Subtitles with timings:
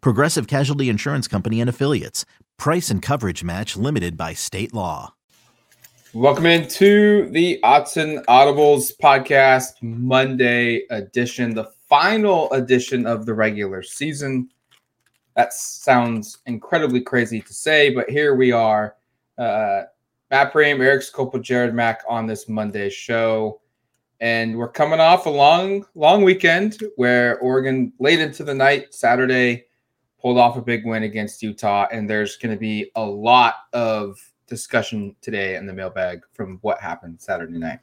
[0.00, 2.24] Progressive Casualty Insurance Company and Affiliates.
[2.56, 5.14] Price and coverage match limited by state law.
[6.14, 14.48] Welcome into the Autzen Audibles podcast, Monday edition, the final edition of the regular season.
[15.36, 18.96] That sounds incredibly crazy to say, but here we are.
[19.38, 19.82] Uh,
[20.30, 23.60] Matt Prehm, Eric Skopil, Jared Mack on this Monday show
[24.22, 29.64] and we're coming off a long, long weekend where Oregon late into the night Saturday
[30.22, 34.16] pulled off a big win against Utah, and there's going to be a lot of
[34.46, 37.80] discussion today in the mailbag from what happened Saturday night.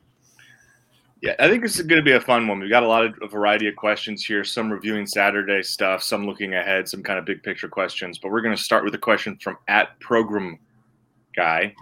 [1.21, 2.61] Yeah, I think this is going to be a fun one.
[2.61, 4.45] We've got a lot of a variety of questions here.
[4.45, 8.17] Some reviewing Saturday stuff, some looking ahead, some kind of big picture questions.
[8.17, 10.57] But we're going to start with a question from at Program
[11.35, 11.75] Guy.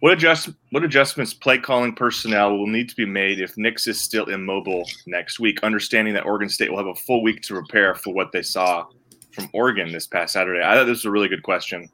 [0.00, 4.00] What adjust what adjustments play calling personnel will need to be made if Nix is
[4.00, 7.94] still immobile next week, understanding that Oregon State will have a full week to prepare
[7.94, 8.86] for what they saw
[9.32, 10.62] from Oregon this past Saturday?
[10.62, 11.88] I thought this was a really good question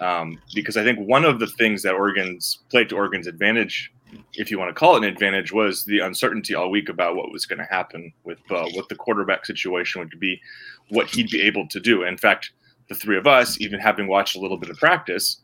[0.00, 3.92] um, because I think one of the things that Oregon's played to Oregon's advantage,
[4.34, 7.32] if you want to call it an advantage, was the uncertainty all week about what
[7.32, 10.40] was going to happen with uh, what the quarterback situation would be,
[10.90, 12.04] what he'd be able to do.
[12.04, 12.52] In fact,
[12.88, 15.40] the three of us, even having watched a little bit of practice,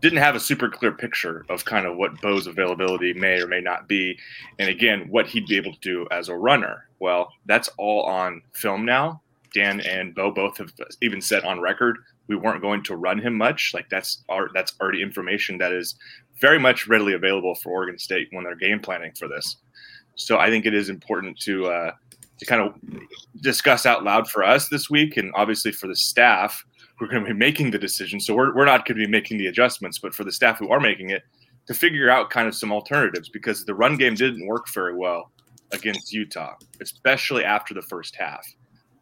[0.00, 3.60] didn't have a super clear picture of kind of what Bo's availability may or may
[3.60, 4.18] not be,
[4.58, 6.86] and again, what he'd be able to do as a runner.
[7.00, 9.22] Well, that's all on film now.
[9.54, 10.72] Dan and Bo both have
[11.02, 13.72] even said on record we weren't going to run him much.
[13.74, 15.96] Like that's our, that's already information that is
[16.40, 19.56] very much readily available for Oregon State when they're game planning for this.
[20.14, 21.92] So I think it is important to uh,
[22.38, 22.74] to kind of
[23.42, 26.64] discuss out loud for us this week, and obviously for the staff
[26.96, 28.20] who are going to be making the decision.
[28.20, 30.68] So we're, we're not going to be making the adjustments, but for the staff who
[30.70, 31.22] are making it,
[31.66, 35.30] to figure out kind of some alternatives because the run game didn't work very well
[35.72, 38.46] against Utah, especially after the first half.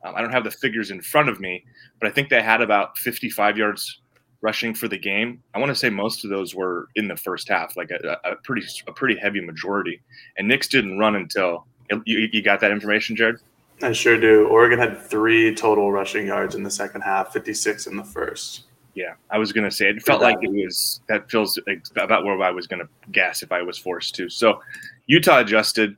[0.05, 1.65] Um, I don't have the figures in front of me,
[2.01, 4.01] but I think they had about 55 yards
[4.41, 5.43] rushing for the game.
[5.55, 8.37] I want to say most of those were in the first half, like a, a
[8.37, 10.01] pretty a pretty heavy majority.
[10.37, 11.67] And Nix didn't run until
[12.05, 13.41] you, you got that information, Jared.
[13.83, 14.47] I sure do.
[14.49, 18.65] Oregon had three total rushing yards in the second half, 56 in the first.
[18.95, 22.41] Yeah, I was gonna say it felt like it was that feels like about where
[22.43, 24.29] I was gonna guess if I was forced to.
[24.29, 24.61] So
[25.07, 25.97] Utah adjusted.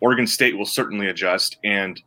[0.00, 2.00] Oregon State will certainly adjust, and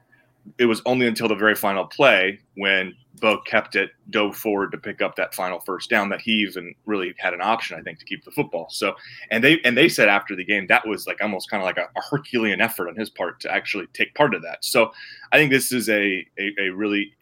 [0.58, 4.78] it was only until the very final play when Bo kept it, dove forward to
[4.78, 8.00] pick up that final first down that he even really had an option, I think,
[8.00, 8.68] to keep the football.
[8.70, 8.96] So,
[9.32, 11.78] and they and they said after the game that was like almost kind of like
[11.78, 14.64] a, a Herculean effort on his part to actually take part of that.
[14.64, 14.92] So,
[15.32, 17.14] I think this is a a, a really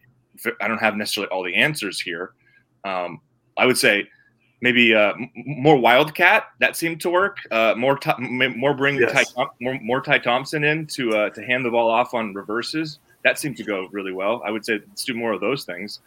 [0.60, 2.32] I don't have necessarily all the answers here.
[2.84, 3.20] Um,
[3.56, 4.08] I would say
[4.60, 7.38] maybe uh, more Wildcat that seemed to work.
[7.50, 9.32] Uh, more more bring yes.
[9.32, 12.98] Ty, more more Ty Thompson in to uh, to hand the ball off on reverses
[13.24, 14.42] that seemed to go really well.
[14.44, 16.00] I would say let's do more of those things.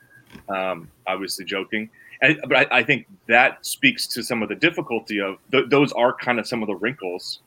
[0.48, 1.90] Um, obviously, joking,
[2.22, 5.92] and, but I, I, think that speaks to some of the difficulty of th- those
[5.92, 7.40] are kind of some of the wrinkles.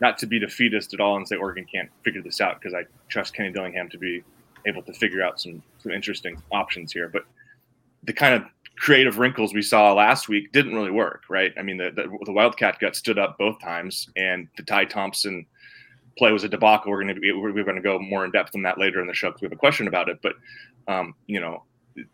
[0.00, 2.84] Not to be defeatist at all and say Oregon can't figure this out because I
[3.08, 4.22] trust Kenny Dillingham to be
[4.64, 7.24] able to figure out some some interesting options here, but
[8.04, 8.44] the kind of
[8.78, 11.52] creative wrinkles we saw last week didn't really work, right?
[11.58, 15.46] I mean, the, the, the Wildcat got stood up both times, and the Ty Thompson
[16.18, 16.90] play was a debacle.
[16.90, 19.06] We're going to be, we're going to go more in depth on that later in
[19.06, 20.18] the show because we have a question about it.
[20.22, 20.34] But
[20.88, 21.64] um, you know,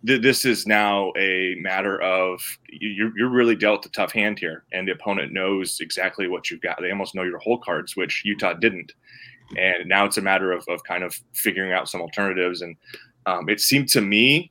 [0.06, 4.64] th- this is now a matter of you're, you're really dealt a tough hand here,
[4.72, 6.78] and the opponent knows exactly what you've got.
[6.80, 8.92] They almost know your whole cards, which Utah didn't.
[9.56, 12.62] And now it's a matter of, of kind of figuring out some alternatives.
[12.62, 12.76] And
[13.26, 14.50] um, it seemed to me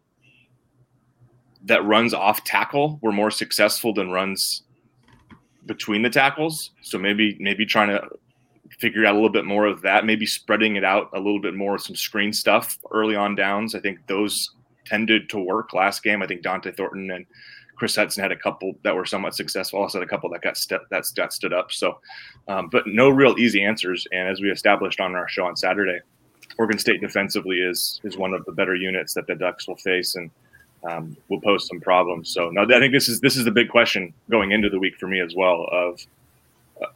[1.65, 4.63] that runs off tackle were more successful than runs
[5.65, 6.71] between the tackles.
[6.81, 8.07] So maybe maybe trying to
[8.79, 11.55] figure out a little bit more of that, maybe spreading it out a little bit
[11.55, 13.75] more, some screen stuff early on downs.
[13.75, 14.51] I think those
[14.85, 16.21] tended to work last game.
[16.21, 17.25] I think Dont'e Thornton and
[17.75, 19.79] Chris Hutson had a couple that were somewhat successful.
[19.79, 21.71] Also had a couple that got st- that got stood up.
[21.71, 21.99] So,
[22.47, 24.07] um, but no real easy answers.
[24.11, 25.99] And as we established on our show on Saturday,
[26.57, 30.15] Oregon State defensively is is one of the better units that the Ducks will face
[30.15, 30.29] and
[30.83, 32.29] um, will pose some problems.
[32.29, 34.97] So, no, I think this is this is the big question going into the week
[34.97, 35.99] for me as well of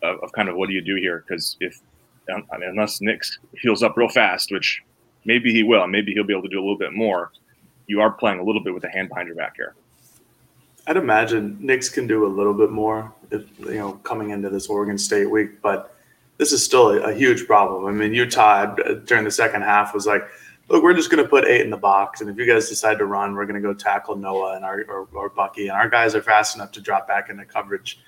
[0.03, 1.23] of, of kind of what do you do here?
[1.27, 1.81] Because if
[2.29, 4.83] I mean, unless Nix heals up real fast, which
[5.25, 7.31] maybe he will, maybe he'll be able to do a little bit more.
[7.87, 9.75] You are playing a little bit with a hand behind your back here.
[10.87, 14.67] I'd imagine Nix can do a little bit more, if, you know, coming into this
[14.67, 15.95] Oregon State week, but
[16.37, 17.85] this is still a, a huge problem.
[17.85, 20.23] I mean, Utah uh, during the second half was like,
[20.69, 22.97] look, we're just going to put eight in the box, and if you guys decide
[22.99, 25.89] to run, we're going to go tackle Noah and our or, or, Bucky, and our
[25.89, 27.99] guys are fast enough to drop back into coverage.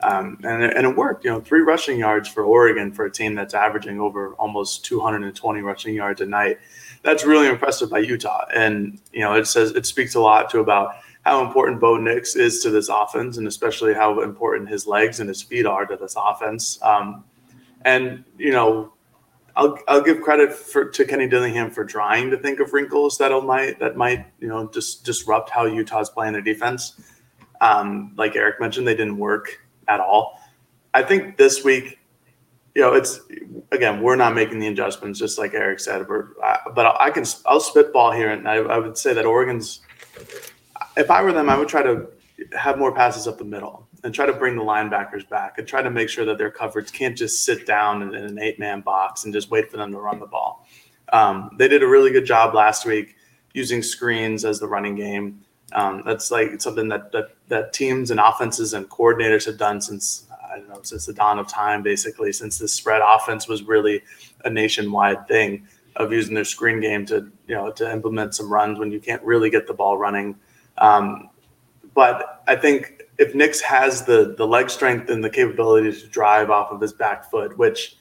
[0.00, 3.34] Um, and, and it worked, you know, three rushing yards for Oregon for a team
[3.34, 6.58] that's averaging over almost 220 rushing yards a night.
[7.02, 10.60] That's really impressive by Utah, and you know, it says it speaks a lot to
[10.60, 15.20] about how important Bo Nix is to this offense, and especially how important his legs
[15.20, 16.78] and his feet are to this offense.
[16.82, 17.24] Um,
[17.82, 18.92] and you know,
[19.54, 23.30] I'll I'll give credit for to Kenny Dillingham for trying to think of wrinkles that
[23.44, 27.00] might that might you know just disrupt how Utah's playing their defense.
[27.60, 30.40] Um, like Eric mentioned, they didn't work at all.
[30.94, 31.98] I think this week,
[32.74, 33.20] you know, it's
[33.72, 36.06] again we're not making the adjustments, just like Eric said.
[36.08, 39.80] but I can I'll spitball here, and I, I would say that Oregon's
[40.96, 42.08] if I were them, I would try to
[42.56, 45.82] have more passes up the middle and try to bring the linebackers back and try
[45.82, 48.80] to make sure that their coverage can't just sit down in, in an eight man
[48.80, 50.66] box and just wait for them to run the ball.
[51.12, 53.16] Um, they did a really good job last week
[53.54, 55.40] using screens as the running game.
[55.72, 60.26] Um, that's like something that, that that teams and offenses and coordinators have done since
[60.52, 64.02] I don't know since the dawn of time, basically since the spread offense was really
[64.44, 65.66] a nationwide thing
[65.96, 69.22] of using their screen game to you know to implement some runs when you can't
[69.22, 70.36] really get the ball running
[70.78, 71.30] um,
[71.94, 76.50] but I think if Nix has the the leg strength and the capability to drive
[76.50, 77.96] off of his back foot, which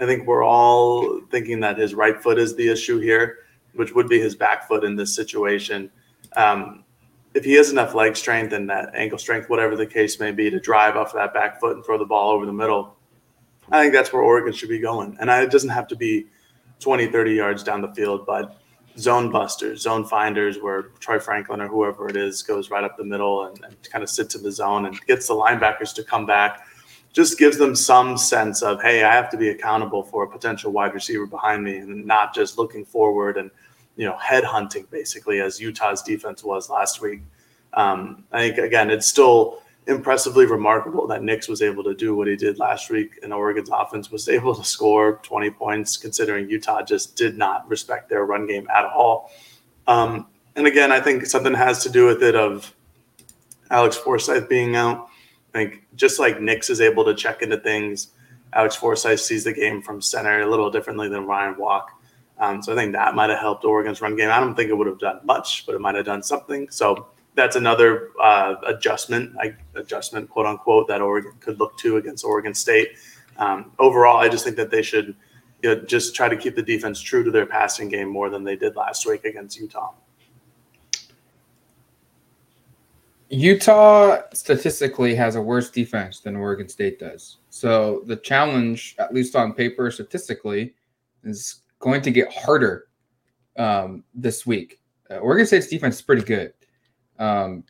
[0.00, 3.38] I think we're all thinking that his right foot is the issue here,
[3.74, 5.90] which would be his back foot in this situation.
[6.36, 6.83] Um,
[7.34, 10.48] if he has enough leg strength and that ankle strength, whatever the case may be,
[10.50, 12.96] to drive off that back foot and throw the ball over the middle,
[13.70, 15.16] I think that's where Oregon should be going.
[15.20, 16.26] And it doesn't have to be
[16.78, 18.56] 20, 30 yards down the field, but
[18.98, 23.04] zone busters, zone finders, where Troy Franklin or whoever it is goes right up the
[23.04, 26.26] middle and, and, kind of sits in the zone and gets the linebackers to come
[26.26, 26.66] back.
[27.12, 30.72] Just gives them some sense of, hey, I have to be accountable for a potential
[30.72, 33.50] wide receiver behind me and not just looking forward and,
[33.96, 37.20] you know, head hunting basically as Utah's defense was last week.
[37.74, 42.26] Um, I think, again, it's still impressively remarkable that Nix was able to do what
[42.26, 46.82] he did last week, and Oregon's offense was able to score 20 points, considering Utah
[46.82, 49.30] just did not respect their run game at all.
[49.86, 50.26] Um,
[50.56, 52.74] and again, I think something has to do with it of
[53.70, 55.08] Alex Forsyth being out.
[55.54, 58.08] I think just like Nix is able to check into things,
[58.52, 61.90] Alex Forsyth sees the game from center a little differently than Ryan Walk.
[62.38, 64.30] Um, so I think that might have helped Oregon's run game.
[64.30, 66.68] I don't think it would have done much, but it might have done something.
[66.70, 72.24] So that's another uh, adjustment, like adjustment, quote unquote, that Oregon could look to against
[72.24, 72.90] Oregon State.
[73.36, 75.14] Um, overall, I just think that they should
[75.62, 78.44] you know, just try to keep the defense true to their passing game more than
[78.44, 79.92] they did last week against Utah.
[83.30, 87.38] Utah statistically has a worse defense than Oregon State does.
[87.50, 90.74] So the challenge, at least on paper, statistically,
[91.24, 92.86] is going to get harder
[93.58, 94.80] um, this week.
[95.10, 96.54] Uh, Oregon State's defense is pretty good.
[97.18, 97.64] Um,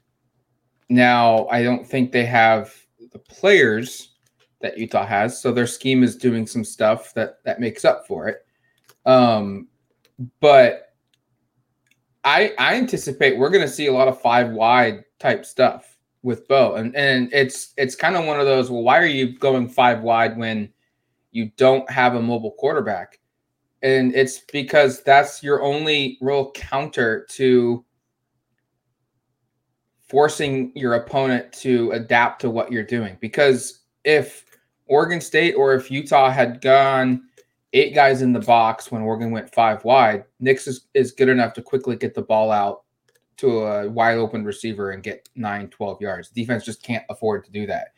[0.88, 2.73] now, I don't think they have
[3.12, 4.12] the players
[4.61, 8.28] that Utah has, so their scheme is doing some stuff that that makes up for
[8.28, 8.47] it.
[9.04, 9.68] Um,
[10.40, 10.94] but
[12.23, 16.47] I I anticipate we're going to see a lot of five wide type stuff with
[16.47, 18.71] Bo, and and it's it's kind of one of those.
[18.71, 20.73] Well, why are you going five wide when
[21.33, 23.18] you don't have a mobile quarterback?
[23.85, 27.85] And it's because that's your only real counter to
[30.09, 33.19] forcing your opponent to adapt to what you're doing.
[33.21, 34.47] Because if
[34.87, 37.25] Oregon State or if Utah had gone
[37.75, 41.53] eight guys in the box when Oregon went five wide, Nix is, is good enough
[41.53, 42.85] to quickly get the ball out
[43.37, 46.31] to a wide open receiver and get nine, 12 yards.
[46.31, 47.88] defense just can't afford to do that.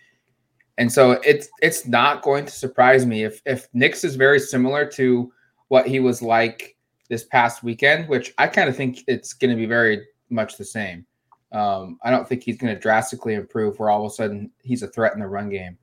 [0.78, 4.84] And so it's it's not going to surprise me if if Nix is very similar
[4.90, 5.32] to
[5.68, 6.76] what he was like
[7.08, 10.64] this past weekend, which I kind of think it's going to be very much the
[10.64, 11.06] same.
[11.52, 14.82] Um, I don't think he's going to drastically improve where all of a sudden he's
[14.82, 15.78] a threat in the run game.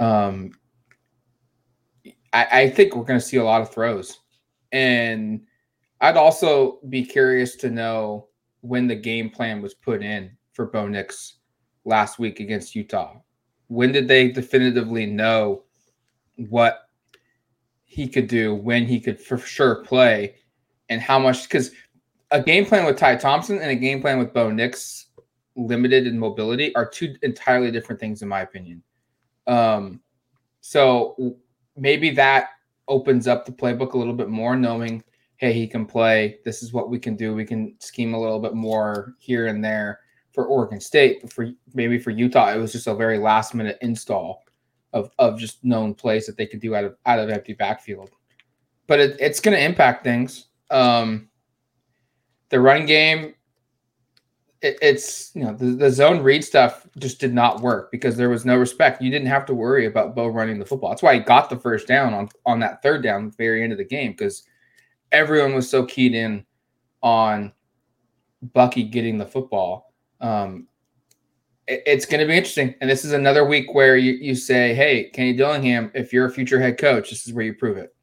[0.00, 0.52] Um,
[2.32, 4.18] I, I think we're going to see a lot of throws.
[4.72, 5.42] And
[6.00, 8.28] I'd also be curious to know
[8.60, 11.38] when the game plan was put in for Bo Nix
[11.84, 13.16] last week against Utah?
[13.68, 15.64] When did they definitively know
[16.36, 16.87] what
[17.88, 20.36] he could do, when he could for sure play,
[20.88, 21.42] and how much?
[21.44, 21.72] Because
[22.30, 25.06] a game plan with Ty Thompson and a game plan with Bo Nix,
[25.56, 28.82] limited in mobility, are two entirely different things, in my opinion.
[29.46, 30.00] Um,
[30.60, 31.36] so
[31.76, 32.50] maybe that
[32.86, 35.02] opens up the playbook a little bit more, knowing,
[35.36, 36.38] hey, he can play.
[36.44, 37.34] This is what we can do.
[37.34, 40.00] We can scheme a little bit more here and there
[40.32, 41.22] for Oregon State.
[41.22, 44.44] But for maybe for Utah, it was just a very last minute install
[44.92, 48.10] of of just known plays that they could do out of out of empty backfield.
[48.86, 50.46] But it, it's going to impact things.
[50.70, 51.28] Um,
[52.48, 53.34] the run game,
[54.62, 58.30] it, it's you know the, the zone read stuff just did not work because there
[58.30, 59.02] was no respect.
[59.02, 60.90] You didn't have to worry about Bo running the football.
[60.90, 63.78] That's why he got the first down on on that third down, very end of
[63.78, 64.44] the game, because
[65.12, 66.44] everyone was so keyed in
[67.02, 67.52] on
[68.52, 69.92] Bucky getting the football.
[70.20, 70.66] Um,
[71.68, 72.74] it's going to be interesting.
[72.80, 76.30] And this is another week where you, you say, hey, Kenny Dillingham, if you're a
[76.30, 77.94] future head coach, this is where you prove it.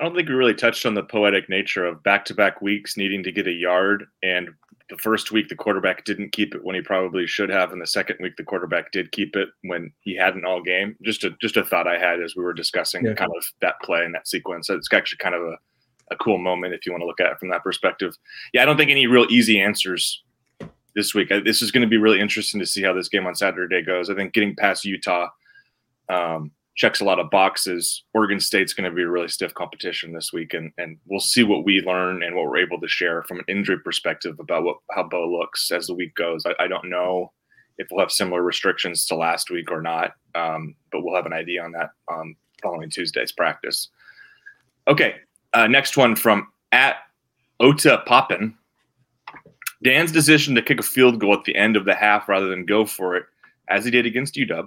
[0.00, 2.96] I don't think we really touched on the poetic nature of back to back weeks
[2.96, 4.04] needing to get a yard.
[4.22, 4.50] And
[4.90, 7.72] the first week, the quarterback didn't keep it when he probably should have.
[7.72, 10.96] And the second week, the quarterback did keep it when he hadn't all game.
[11.02, 13.14] Just a, just a thought I had as we were discussing yeah.
[13.14, 14.70] kind of that play and that sequence.
[14.70, 15.56] It's actually kind of a,
[16.10, 18.16] a cool moment if you want to look at it from that perspective.
[18.52, 20.22] Yeah, I don't think any real easy answers
[20.98, 21.28] this week.
[21.44, 24.10] This is going to be really interesting to see how this game on Saturday goes.
[24.10, 25.28] I think getting past Utah
[26.08, 28.02] um, checks a lot of boxes.
[28.14, 31.44] Oregon State's going to be a really stiff competition this week, and, and we'll see
[31.44, 34.78] what we learn and what we're able to share from an injury perspective about what
[34.90, 36.44] how Bo looks as the week goes.
[36.44, 37.32] I, I don't know
[37.78, 41.32] if we'll have similar restrictions to last week or not, um, but we'll have an
[41.32, 43.90] idea on that um, following Tuesday's practice.
[44.88, 45.14] Okay,
[45.54, 46.96] uh, next one from at
[47.60, 48.57] Ota Poppin.
[49.82, 52.66] Dan's decision to kick a field goal at the end of the half rather than
[52.66, 53.24] go for it,
[53.68, 54.66] as he did against UW,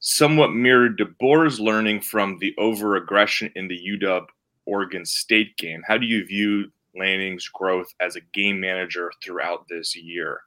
[0.00, 4.26] somewhat mirrored DeBoer's learning from the over aggression in the UW
[4.66, 5.82] Oregon State game.
[5.86, 10.40] How do you view Lanning's growth as a game manager throughout this year?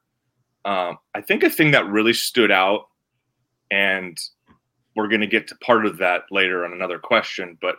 [0.64, 2.86] Um, I think a thing that really stood out,
[3.70, 4.18] and
[4.94, 7.76] we're going to get to part of that later on another question, but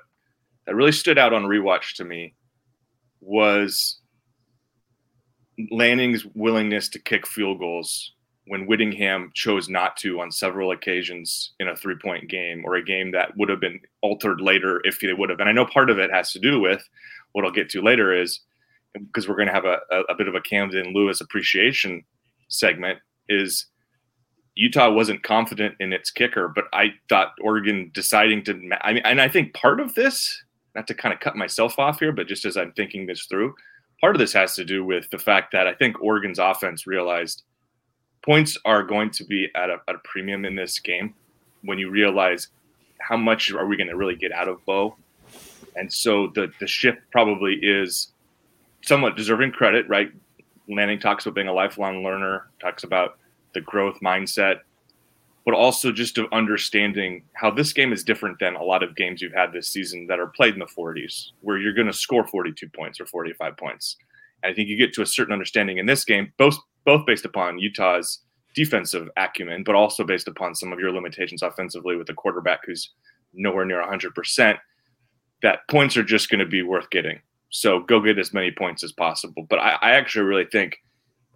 [0.65, 2.35] that really stood out on rewatch to me
[3.19, 3.99] was
[5.71, 8.13] Lanning's willingness to kick field goals
[8.47, 12.83] when Whittingham chose not to on several occasions in a three point game or a
[12.83, 15.39] game that would have been altered later if they would have.
[15.39, 16.87] And I know part of it has to do with
[17.33, 18.41] what I'll get to later is
[18.93, 22.03] because we're going to have a, a, a bit of a Camden Lewis appreciation
[22.47, 22.99] segment
[23.29, 23.67] is
[24.55, 29.21] Utah wasn't confident in its kicker, but I thought Oregon deciding to, I mean, and
[29.21, 30.41] I think part of this,
[30.73, 33.53] not to kind of cut myself off here, but just as I'm thinking this through,
[34.01, 37.43] part of this has to do with the fact that I think Oregon's offense realized
[38.23, 41.13] points are going to be at a, at a premium in this game
[41.63, 42.49] when you realize
[42.99, 44.95] how much are we going to really get out of Bo.
[45.75, 48.11] And so the the shift probably is
[48.81, 50.11] somewhat deserving credit, right?
[50.67, 53.17] Lanning talks about being a lifelong learner, talks about
[53.53, 54.61] the growth mindset,
[55.47, 59.21] but also just of understanding how this game is different than a lot of games
[59.21, 62.27] you've had this season that are played in the 40s, where you're going to score
[62.27, 63.95] 42 points or 45 points.
[64.43, 67.23] And I think you get to a certain understanding in this game, both both based
[67.23, 68.19] upon Utah's
[68.55, 72.91] defensive acumen, but also based upon some of your limitations offensively with a quarterback who's
[73.33, 74.57] nowhere near 100%.
[75.43, 77.21] That points are just going to be worth getting.
[77.51, 79.47] So go get as many points as possible.
[79.49, 80.75] But I, I actually really think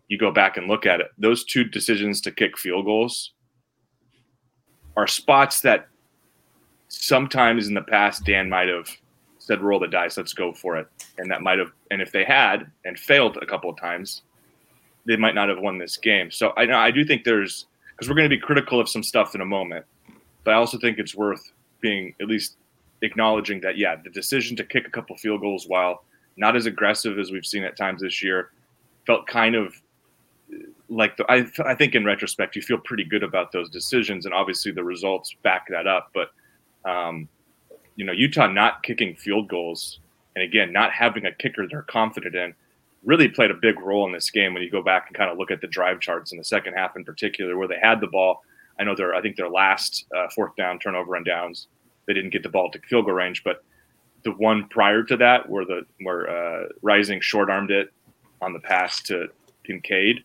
[0.09, 3.31] you go back and look at it; those two decisions to kick field goals
[5.01, 5.87] are spots that
[6.89, 8.87] sometimes in the past Dan might have
[9.39, 10.87] said, roll the dice, let's go for it.
[11.17, 14.21] And that might have, and if they had and failed a couple of times,
[15.05, 16.29] they might not have won this game.
[16.29, 19.01] So I, know I do think there's, because we're going to be critical of some
[19.01, 19.85] stuff in a moment,
[20.43, 22.57] but I also think it's worth being at least
[23.01, 26.03] acknowledging that, yeah, the decision to kick a couple field goals while
[26.37, 28.51] not as aggressive as we've seen at times this year
[29.07, 29.73] felt kind of
[30.91, 34.33] like the, I, I think in retrospect you feel pretty good about those decisions and
[34.33, 36.31] obviously the results back that up but
[36.89, 37.27] um,
[37.95, 39.99] you know utah not kicking field goals
[40.35, 42.53] and again not having a kicker they're confident in
[43.03, 45.37] really played a big role in this game when you go back and kind of
[45.37, 48.07] look at the drive charts in the second half in particular where they had the
[48.07, 48.43] ball.
[48.79, 51.67] I know they're i think their last uh, fourth down turnover and downs
[52.05, 53.63] they didn't get the ball to field goal range but
[54.23, 57.93] the one prior to that where the where uh, rising short armed it
[58.41, 59.27] on the pass to
[59.63, 60.23] kincaid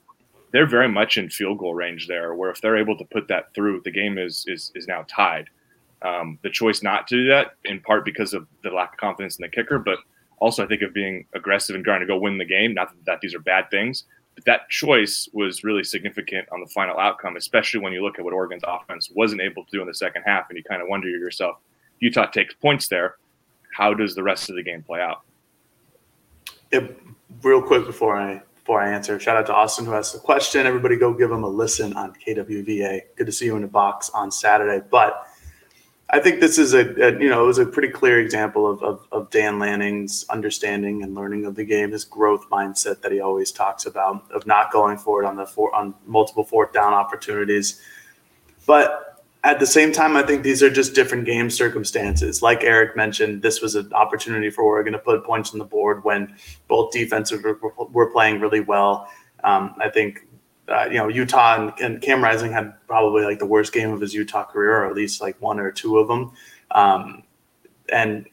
[0.57, 2.35] they're very much in field goal range there.
[2.35, 5.51] Where if they're able to put that through, the game is is is now tied.
[6.01, 9.37] Um, the choice not to do that, in part because of the lack of confidence
[9.37, 9.99] in the kicker, but
[10.39, 12.73] also I think of being aggressive and trying to go win the game.
[12.73, 16.99] Not that these are bad things, but that choice was really significant on the final
[16.99, 19.95] outcome, especially when you look at what Oregon's offense wasn't able to do in the
[19.95, 21.57] second half, and you kind of wonder yourself,
[22.01, 23.17] Utah takes points there.
[23.75, 25.21] How does the rest of the game play out?
[26.73, 26.99] Yep.
[27.43, 30.67] Real quick before I before I answer, shout out to Austin who asked the question.
[30.67, 33.01] Everybody go give him a listen on KWVA.
[33.15, 34.85] Good to see you in the box on Saturday.
[34.91, 35.25] But
[36.11, 38.83] I think this is a, a, you know it was a pretty clear example of,
[38.83, 43.21] of, of Dan Lanning's understanding and learning of the game, his growth mindset that he
[43.21, 46.93] always talks about of not going for it on the four, on multiple fourth down
[46.93, 47.81] opportunities.
[48.67, 49.16] But
[49.47, 52.43] at the same time, I think these are just different game circumstances.
[52.43, 56.03] Like Eric mentioned, this was an opportunity for Oregon to put points on the board
[56.03, 56.35] when
[56.67, 57.57] both defenses were,
[57.93, 59.09] were playing really well.
[59.45, 60.27] Um, I think
[60.69, 64.01] uh, you know, Utah and, and, Cam Rising had probably like the worst game of
[64.01, 66.33] his Utah career, or at least like one or two of them.
[66.73, 67.23] Um,
[67.93, 68.27] and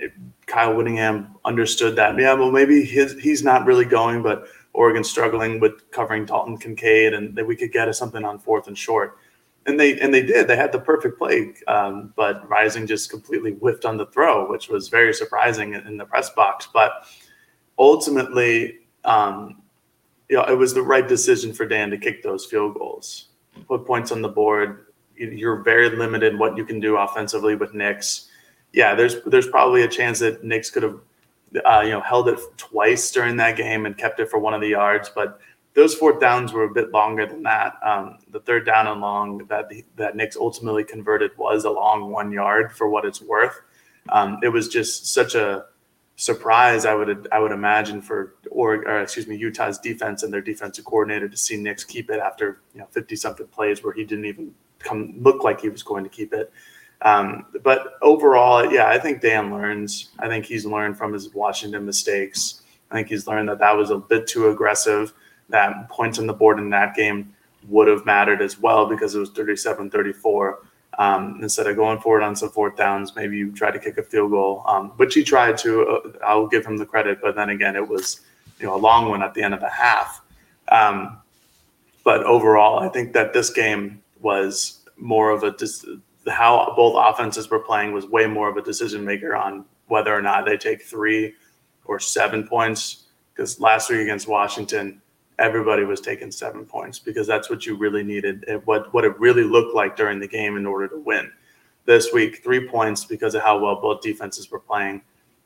[0.48, 2.18] Kyle Whittingham understood that.
[2.18, 7.14] Yeah, well, maybe his he's not really going, but Oregon struggling with covering Dalton Kincaid,
[7.14, 9.20] and that we could get something on fourth and short.
[9.66, 10.48] And they and they did.
[10.48, 14.68] They had the perfect play, um, but Rising just completely whiffed on the throw, which
[14.68, 16.68] was very surprising in, the press box.
[16.74, 16.92] But
[17.80, 19.62] ultimately, um,
[20.30, 23.30] you know, it was the right decision for Dan to kick those field goals,
[23.68, 24.88] put points on the board.
[25.16, 28.30] You're very limited what you can do offensively with Nix.
[28.74, 31.00] Yeah, there's there's probably a chance that Nix could have,
[31.64, 34.60] uh, you know, held it twice during that game and kept it for one of
[34.60, 35.40] the yards, but
[35.76, 37.78] those fourth downs were a bit longer than that.
[37.84, 42.32] Um, the third down and long that that Nix ultimately converted was a long one
[42.32, 43.62] yard for what it's worth.
[44.10, 45.66] Um, it was just such a
[46.16, 50.42] surprise I would I would imagine for or, or, excuse me Utah's defense and their
[50.42, 54.04] defensive coordinator to see Nix keep it after you know 50 something plays where he
[54.04, 56.52] didn't even come look like he was going to keep it.
[57.02, 60.12] Um, but overall, yeah, I think Dan learns.
[60.20, 62.62] I think he's learned from his Washington mistakes.
[62.92, 65.14] I think he's learned that that was a bit too aggressive.
[65.50, 67.34] That points on the board in that game
[67.68, 70.60] would have mattered as well because it was 37 34.
[71.00, 74.04] Um, instead of going forward on some fourth downs, maybe you try to kick a
[74.04, 75.88] field goal, um, which he tried to.
[75.88, 78.22] Uh, I'll give him the credit, but then again, it was
[78.60, 80.22] you know a long one at the end of the half.
[80.70, 81.20] Um,
[82.04, 85.86] but overall, I think that this game was more of a dis-
[86.28, 90.22] how both offenses were playing was way more of a decision maker on whether or
[90.22, 91.34] not they take three
[91.86, 93.06] or seven points.
[93.34, 95.02] Because last week against Washington,
[95.40, 98.46] everybody was taking seven points because that's what you really needed.
[98.66, 101.32] what what it really looked like during the game in order to win.
[101.86, 105.02] This week, three points because of how well both defenses were playing.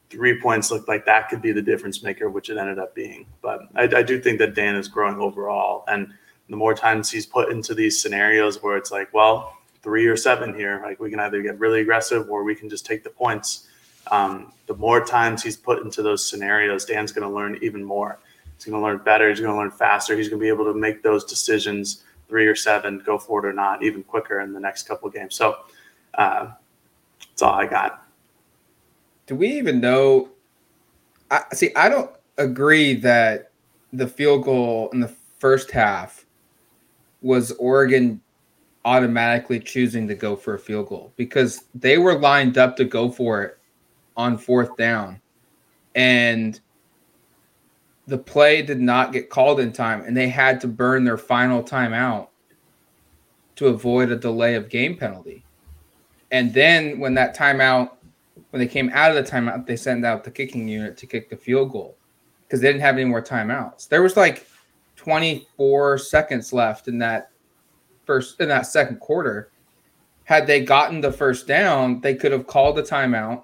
[0.09, 3.25] Three points looked like that could be the difference maker, which it ended up being.
[3.41, 6.13] But I, I do think that Dan is growing overall, and
[6.49, 10.53] the more times he's put into these scenarios where it's like, well, three or seven
[10.55, 13.67] here, like we can either get really aggressive or we can just take the points.
[14.11, 18.19] Um, the more times he's put into those scenarios, Dan's going to learn even more
[18.57, 19.29] He's going to learn better.
[19.29, 20.17] He's going to learn faster.
[20.17, 23.47] He's going to be able to make those decisions three or seven, go for it
[23.47, 25.35] or not, even quicker in the next couple games.
[25.35, 25.57] So
[26.15, 26.51] uh,
[27.19, 28.03] that's all I got.
[29.27, 30.29] Do we even know?
[31.29, 31.71] I see.
[31.75, 33.51] I don't agree that
[33.93, 36.25] the field goal in the first half
[37.21, 38.21] was Oregon
[38.85, 43.11] automatically choosing to go for a field goal because they were lined up to go
[43.11, 43.57] for it
[44.15, 45.19] on fourth down.
[45.95, 46.59] And
[48.07, 51.61] the play did not get called in time and they had to burn their final
[51.61, 52.29] timeout
[53.57, 55.43] to avoid a delay of game penalty.
[56.31, 57.91] And then when that timeout,
[58.51, 61.29] when they came out of the timeout, they sent out the kicking unit to kick
[61.29, 61.97] the field goal
[62.43, 63.89] because they didn't have any more timeouts.
[63.89, 64.47] There was like
[64.95, 67.31] 24 seconds left in that
[68.05, 69.51] first in that second quarter.
[70.23, 73.43] Had they gotten the first down, they could have called the timeout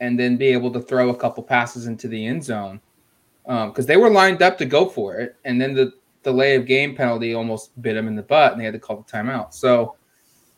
[0.00, 2.80] and then be able to throw a couple passes into the end zone
[3.46, 6.66] because um, they were lined up to go for it, and then the delay of
[6.66, 9.54] game penalty almost bit them in the butt, and they had to call the timeout.
[9.54, 9.94] So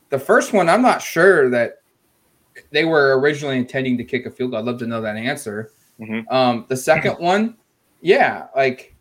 [0.09, 1.83] the first one, I'm not sure that
[2.71, 4.61] they were originally intending to kick a field goal.
[4.61, 5.73] I'd love to know that answer.
[6.01, 6.35] Mm-hmm.
[6.35, 7.57] Um, the second one,
[8.01, 8.97] yeah, like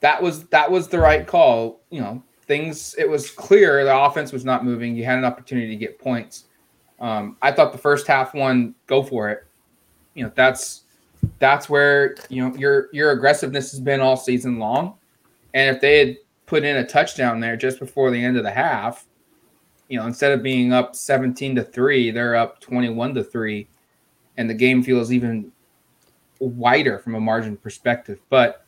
[0.00, 1.80] that was that was the right call.
[1.90, 4.94] You know, things it was clear the offense was not moving.
[4.94, 6.44] You had an opportunity to get points.
[7.00, 9.46] Um, I thought the first half one, go for it.
[10.14, 10.82] You know, that's
[11.38, 14.94] that's where you know your your aggressiveness has been all season long.
[15.54, 18.50] And if they had put in a touchdown there just before the end of the
[18.50, 19.06] half,
[19.88, 23.68] you know, instead of being up 17 to 3, they're up 21 to 3
[24.36, 25.50] and the game feels even
[26.38, 28.20] wider from a margin perspective.
[28.30, 28.64] But,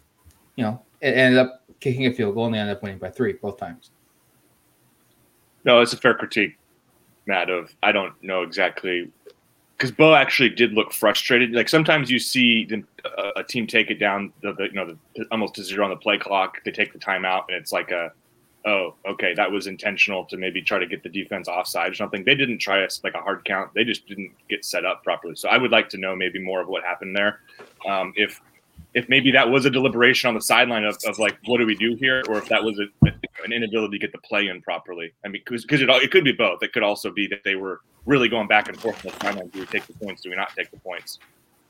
[0.57, 3.11] you know, it ended up kicking a field goal and they ended up winning by
[3.11, 3.91] 3 both times.
[5.65, 6.59] No, it's a fair critique,
[7.27, 9.11] Matt, of I don't know exactly
[9.81, 11.53] because Bo actually did look frustrated.
[11.53, 12.69] Like sometimes you see
[13.17, 15.91] a, a team take it down, the, the you know, the, almost to zero on
[15.91, 16.63] the play clock.
[16.67, 18.13] They take the timeout, and it's like a,
[18.67, 22.25] oh, okay, that was intentional to maybe try to get the defense offside or something.
[22.25, 23.73] They didn't try us like a hard count.
[23.73, 25.35] They just didn't get set up properly.
[25.35, 27.41] So I would like to know maybe more of what happened there.
[27.89, 28.39] Um, if
[28.95, 31.77] if maybe that was a deliberation on the sideline of, of like what do we
[31.77, 33.07] do here, or if that was a,
[33.45, 35.13] an inability to get the play in properly.
[35.25, 36.63] I mean, because it, it could be both.
[36.63, 39.49] It could also be that they were really going back and forth on the sideline.
[39.49, 40.23] Do we take the points?
[40.23, 41.19] Do we not take the points?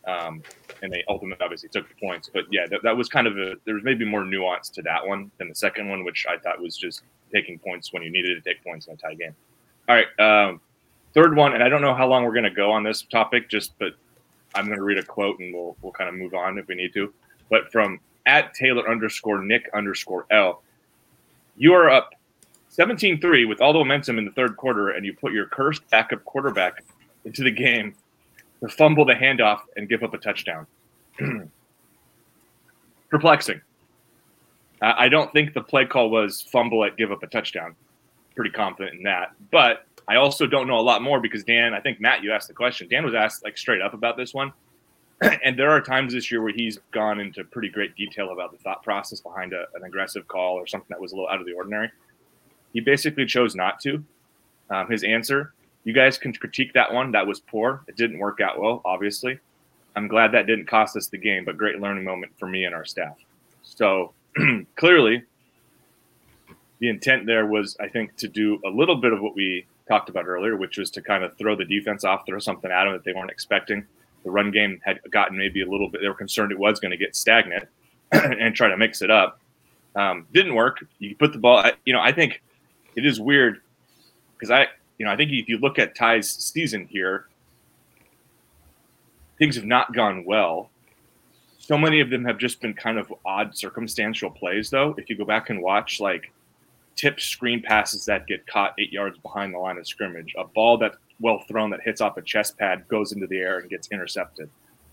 [0.06, 0.42] Um,
[0.82, 2.30] and they ultimately obviously took the points.
[2.32, 5.06] But yeah, that, that was kind of a there was maybe more nuance to that
[5.06, 7.02] one than the second one, which I thought was just
[7.32, 9.34] taking points when you needed to take points in a tie game.
[9.88, 10.60] All right, um,
[11.12, 13.50] third one, and I don't know how long we're going to go on this topic,
[13.50, 13.92] just but
[14.54, 16.74] I'm going to read a quote and we'll we'll kind of move on if we
[16.74, 17.12] need to.
[17.48, 20.62] But from at Taylor underscore Nick underscore L,
[21.56, 22.14] you are up
[22.70, 26.24] 17-3 with all the momentum in the third quarter, and you put your cursed backup
[26.24, 26.84] quarterback
[27.24, 27.94] into the game
[28.60, 30.66] to fumble the handoff and give up a touchdown.
[33.10, 33.60] Perplexing.
[34.82, 37.74] I don't think the play call was fumble at give up a touchdown.
[38.34, 39.32] Pretty confident in that.
[39.50, 42.48] But I also don't know a lot more because Dan, I think Matt, you asked
[42.48, 42.88] the question.
[42.88, 44.52] Dan was asked like straight up about this one.
[45.44, 48.58] and there are times this year where he's gone into pretty great detail about the
[48.58, 51.46] thought process behind a, an aggressive call or something that was a little out of
[51.46, 51.90] the ordinary.
[52.72, 54.02] He basically chose not to.
[54.70, 55.52] Um, his answer,
[55.84, 57.12] you guys can critique that one.
[57.12, 57.82] That was poor.
[57.88, 59.38] It didn't work out well, obviously.
[59.96, 62.74] I'm glad that didn't cost us the game, but great learning moment for me and
[62.74, 63.16] our staff.
[63.62, 64.12] So
[64.76, 65.24] clearly,
[66.78, 70.08] the intent there was, I think, to do a little bit of what we talked
[70.08, 72.92] about earlier, which was to kind of throw the defense off, throw something at them
[72.92, 73.84] that they weren't expecting.
[74.22, 76.92] The run game had gotten maybe a little bit, they were concerned it was going
[76.92, 77.64] to get stagnant
[78.12, 79.40] and try to mix it up.
[79.96, 80.84] Um, didn't work.
[81.00, 82.40] You put the ball, you know, I think
[82.94, 83.60] it is weird
[84.36, 87.26] because I, you know, I think if you look at Ty's season here,
[89.38, 90.70] things have not gone well.
[91.58, 94.94] So many of them have just been kind of odd circumstantial plays, though.
[94.98, 96.30] If you go back and watch, like
[96.96, 100.78] tipped screen passes that get caught eight yards behind the line of scrimmage, a ball
[100.78, 103.88] that well thrown that hits off a chest pad, goes into the air, and gets
[103.90, 104.50] intercepted.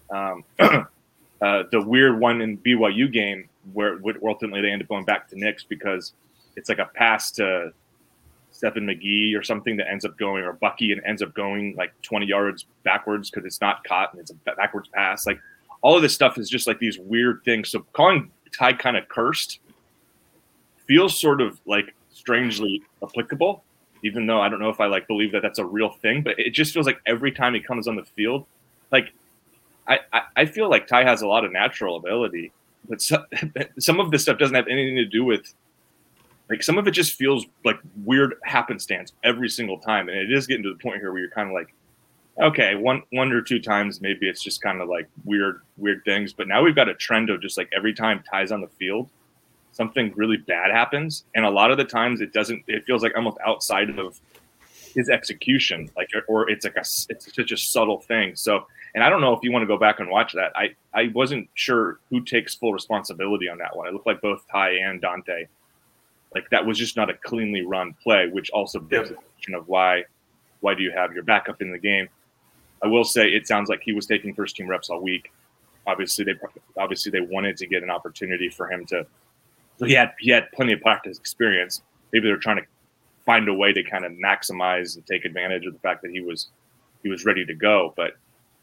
[0.10, 5.06] Um, uh, the weird one in BYU game where, where ultimately they end up going
[5.06, 6.14] back to Nix because
[6.56, 7.72] it's like a pass to
[8.52, 11.94] Seven McGee or something that ends up going, or Bucky and ends up going like
[12.02, 15.28] 20 yards backwards because it's not caught and it's a backwards pass.
[15.28, 15.40] Like
[15.82, 17.70] all of this stuff is just like these weird things.
[17.70, 19.60] So calling Ty kind of cursed
[20.88, 23.63] feels sort of like strangely applicable,
[24.04, 26.23] even though I don't know if I like believe that that's a real thing.
[26.23, 28.45] But it just feels like every time he comes on the field,
[28.91, 29.12] like
[29.88, 32.52] I, I, I feel like Ty has a lot of natural ability,
[32.89, 33.23] but so,
[33.80, 35.54] some of this stuff doesn't have anything to do with
[36.50, 40.47] like some of it just feels like weird happenstance every single time, and it is
[40.47, 41.73] getting to the point here where you're kind of like,
[42.41, 46.34] okay, one one or two times maybe it's just kind of like weird weird things,
[46.34, 49.10] but now we've got a trend of just like every time Ty's on the field,
[49.78, 52.63] something really bad happens, and a lot of the times it doesn't.
[52.68, 54.20] It feels like almost outside of
[54.94, 58.36] his execution, like or it's like a it's such a subtle thing.
[58.36, 60.52] So, and I don't know if you want to go back and watch that.
[60.56, 63.88] I I wasn't sure who takes full responsibility on that one.
[63.88, 65.48] It looked like both Ty and Dont'e.
[66.34, 69.68] Like that was just not a cleanly run play, which also begs the question of
[69.68, 70.04] why
[70.62, 72.10] why do you have your backup in the game?
[72.84, 75.32] I will say it sounds like he was taking first team reps all week.
[75.86, 76.34] Obviously, they
[76.78, 79.06] obviously they wanted to get an opportunity for him to
[79.78, 81.82] so he had he had plenty of practice experience.
[82.12, 82.66] Maybe they're trying to
[83.26, 86.22] find a way to kind of maximize and take advantage of the fact that he
[86.22, 86.50] was
[87.04, 87.94] he was ready to go.
[87.96, 88.13] But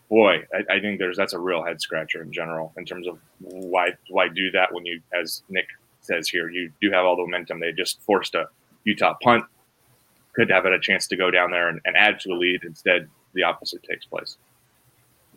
[0.08, 3.18] boy, I, I think there's that's a real head scratcher in general in terms of
[3.40, 5.66] why why do that when you, as Nick
[6.00, 7.60] says here, you do have all the momentum.
[7.60, 8.48] They just forced a
[8.84, 9.44] Utah punt,
[10.34, 12.64] could have had a chance to go down there and, and add to the lead.
[12.64, 14.36] Instead, the opposite takes place.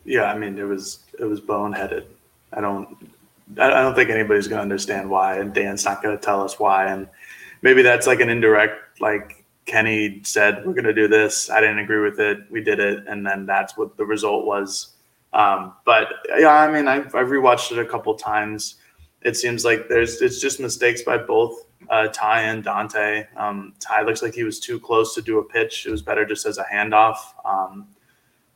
[0.04, 2.04] Yeah, I mean, it was it was boneheaded.
[2.52, 2.96] I don't
[3.56, 6.58] I don't think anybody's going to understand why, and Dan's not going to tell us
[6.58, 6.86] why.
[6.92, 7.08] And
[7.62, 11.48] maybe that's like an indirect, like Kenny said, we're going to do this.
[11.50, 12.38] I didn't agree with it.
[12.50, 14.94] We did it, and then that's what the result was.
[15.32, 16.08] Um, but
[16.38, 18.76] yeah, I mean, I've, I've rewatched it a couple times.
[19.22, 23.26] It seems like there's it's just mistakes by both uh, Ty and Dont'e.
[23.36, 25.86] Um, Ty looks like he was too close to do a pitch.
[25.86, 27.16] It was better just as a handoff.
[27.44, 27.88] Um,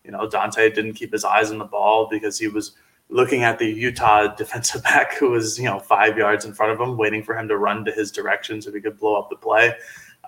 [0.04, 2.72] you know, Dont'e didn't keep his eyes on the ball because he was
[3.12, 6.80] looking at the Utah defensive back who was, you know, five yards in front of
[6.80, 9.36] him, waiting for him to run to his direction so he could blow up the
[9.36, 9.74] play.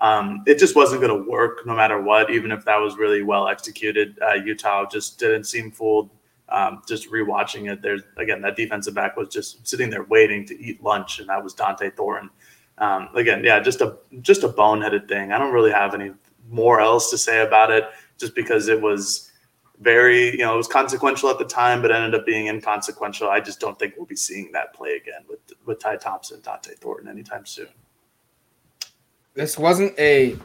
[0.01, 3.23] Um, it just wasn't going to work no matter what, even if that was really
[3.23, 4.19] well executed.
[4.21, 6.09] Uh, Utah just didn't seem fooled.
[6.49, 10.61] Um, just rewatching it, there's again that defensive back was just sitting there waiting to
[10.61, 12.29] eat lunch, and that was Dont'e Thornton.
[12.77, 15.31] Um, again, yeah, just a just a boneheaded thing.
[15.31, 16.11] I don't really have any
[16.47, 17.85] more else to say about it,
[18.19, 19.31] just because it was
[19.79, 23.29] very, you know, it was consequential at the time, but ended up being inconsequential.
[23.29, 26.77] I just don't think we'll be seeing that play again with with Ty Thompson, Dont'e
[26.77, 27.67] Thornton anytime soon.
[29.33, 30.37] This wasn't a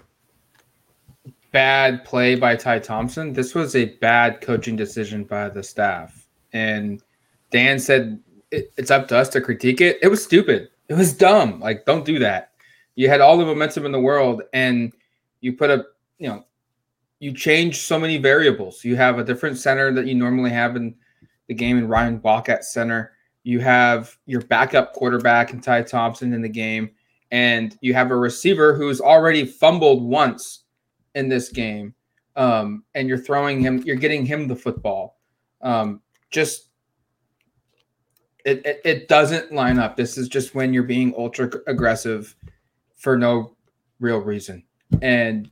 [1.53, 3.33] bad play by Ty Thompson.
[3.33, 6.27] This was a bad coaching decision by the staff.
[6.53, 7.03] And
[7.51, 9.99] Dan said it, it's up to us to critique it.
[10.03, 10.71] It was stupid.
[10.89, 11.61] It was dumb.
[11.61, 12.53] Like, don't do that.
[12.97, 14.93] You had all the momentum in the world, and
[15.41, 15.87] you put a,
[16.19, 16.45] you know,
[17.21, 18.83] you change so many variables.
[18.85, 20.95] You have a different center that you normally have in
[21.47, 23.13] the game in Ryan Walk at center.
[23.43, 26.91] You have your backup quarterback and Ty Thompson in the game,
[27.31, 30.65] and you have a receiver who's already fumbled once
[31.15, 31.95] in this game.
[32.37, 35.19] Um, and you're throwing him, you're getting him the football.
[35.61, 36.69] Um, just
[38.45, 39.97] it, it, it doesn't line up.
[39.97, 42.35] This is just when you're being ultra aggressive
[42.97, 43.57] for no
[43.99, 44.65] real reason.
[45.03, 45.51] And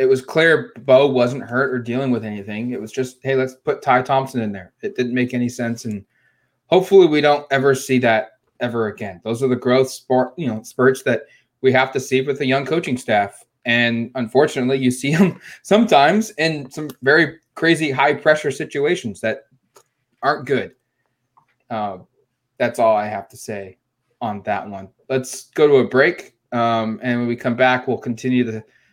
[0.00, 2.70] it was clear Bo wasn't hurt or dealing with anything.
[2.70, 4.72] It was just, hey, let's put Ty Thompson in there.
[4.80, 5.84] It didn't make any sense.
[5.84, 6.06] And
[6.68, 9.20] hopefully we don't ever see that ever again.
[9.24, 11.24] Those are the growth sport, you know, spurts that
[11.60, 13.44] we have to see with a young coaching staff.
[13.66, 19.48] And unfortunately, you see them sometimes in some very crazy high pressure situations that
[20.22, 20.72] aren't good.
[21.68, 21.98] Uh,
[22.56, 23.76] that's all I have to say
[24.22, 24.88] on that one.
[25.10, 26.36] Let's go to a break.
[26.52, 28.64] Um, and when we come back, we'll continue the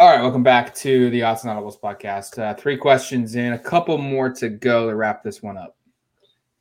[0.00, 2.38] All right, welcome back to the Autzen Audibles podcast.
[2.38, 5.76] Uh, three questions in, a couple more to go to wrap this one up.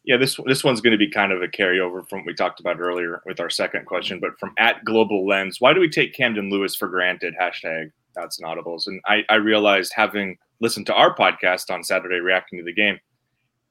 [0.03, 2.59] Yeah, this this one's going to be kind of a carryover from what we talked
[2.59, 6.13] about earlier with our second question, but from at Global Lens, why do we take
[6.13, 7.33] Camden Lewis for granted?
[7.39, 8.87] Hashtag Autzen Audibles.
[8.87, 12.99] And I, I realized having listened to our podcast on Saturday reacting to the game,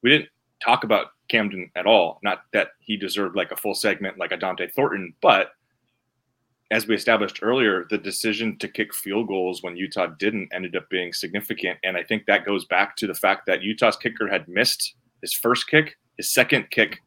[0.01, 0.29] we didn't
[0.65, 2.17] talk about Camden at all.
[2.23, 5.51] Not that he deserved like a full segment like a Dont'e Thornton, but
[6.71, 10.87] as we established earlier, the decision to kick field goals when Utah didn't ended up
[10.89, 11.79] being significant.
[11.83, 15.33] And I think that goes back to the fact that Utah's kicker had missed his
[15.33, 16.99] first kick, his second kick.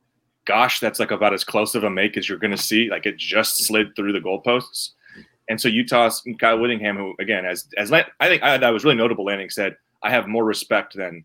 [0.44, 2.90] Gosh, that's like about as close of a make as you're going to see.
[2.90, 4.90] Like it just slid through the goalposts.
[5.48, 8.96] And so Utah's Kyle Whittingham, who again, as as I think I, that was really
[8.96, 9.24] notable.
[9.24, 11.24] Lanning said, "I have more respect than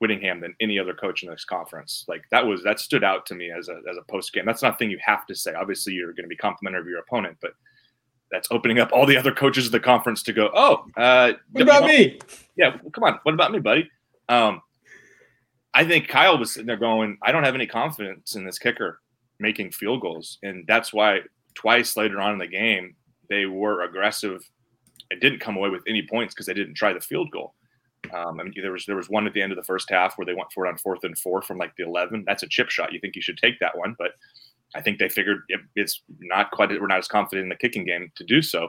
[0.00, 3.34] Whittingham than any other coach in this conference." Like that was that stood out to
[3.34, 4.44] me as a as a post game.
[4.44, 5.54] That's not a thing you have to say.
[5.54, 7.52] Obviously, you're going to be complimentary of your opponent, but
[8.30, 10.50] that's opening up all the other coaches of the conference to go.
[10.54, 12.18] Oh, uh, what about me?
[12.56, 13.18] Yeah, well, come on.
[13.24, 13.90] What about me, buddy?
[14.28, 14.62] Um,
[15.74, 19.00] I think Kyle was sitting there going, I don't have any confidence in this kicker
[19.38, 21.20] making field goals, and that's why
[21.54, 22.94] twice later on in the game
[23.28, 24.48] they were aggressive
[25.10, 27.54] and didn't come away with any points because they didn't try the field goal.
[28.14, 30.16] Um, I mean, there was there was one at the end of the first half
[30.16, 32.24] where they went for it on fourth and four from like the eleven.
[32.26, 32.92] That's a chip shot.
[32.92, 34.12] You think you should take that one, but
[34.74, 35.42] I think they figured
[35.76, 38.68] it's not quite we're not as confident in the kicking game to do so.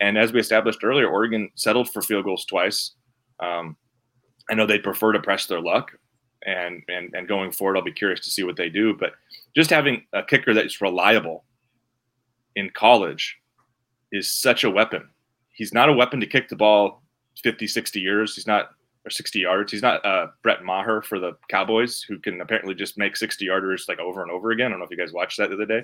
[0.00, 2.92] And as we established earlier, Oregon settled for field goals twice.
[3.40, 3.76] Um,
[4.48, 5.92] I know they prefer to press their luck,
[6.46, 8.94] and and and going forward, I'll be curious to see what they do.
[8.94, 9.12] But
[9.56, 11.44] just having a kicker that is reliable
[12.54, 13.36] in college
[14.12, 15.08] is such a weapon.
[15.52, 17.02] He's not a weapon to kick the ball
[17.42, 18.34] 50, 60 years.
[18.34, 18.70] He's not
[19.08, 19.72] or 60 yards.
[19.72, 23.88] He's not uh, Brett Maher for the Cowboys, who can apparently just make 60 yarders
[23.88, 24.66] like over and over again.
[24.66, 25.82] I don't know if you guys watched that the other day,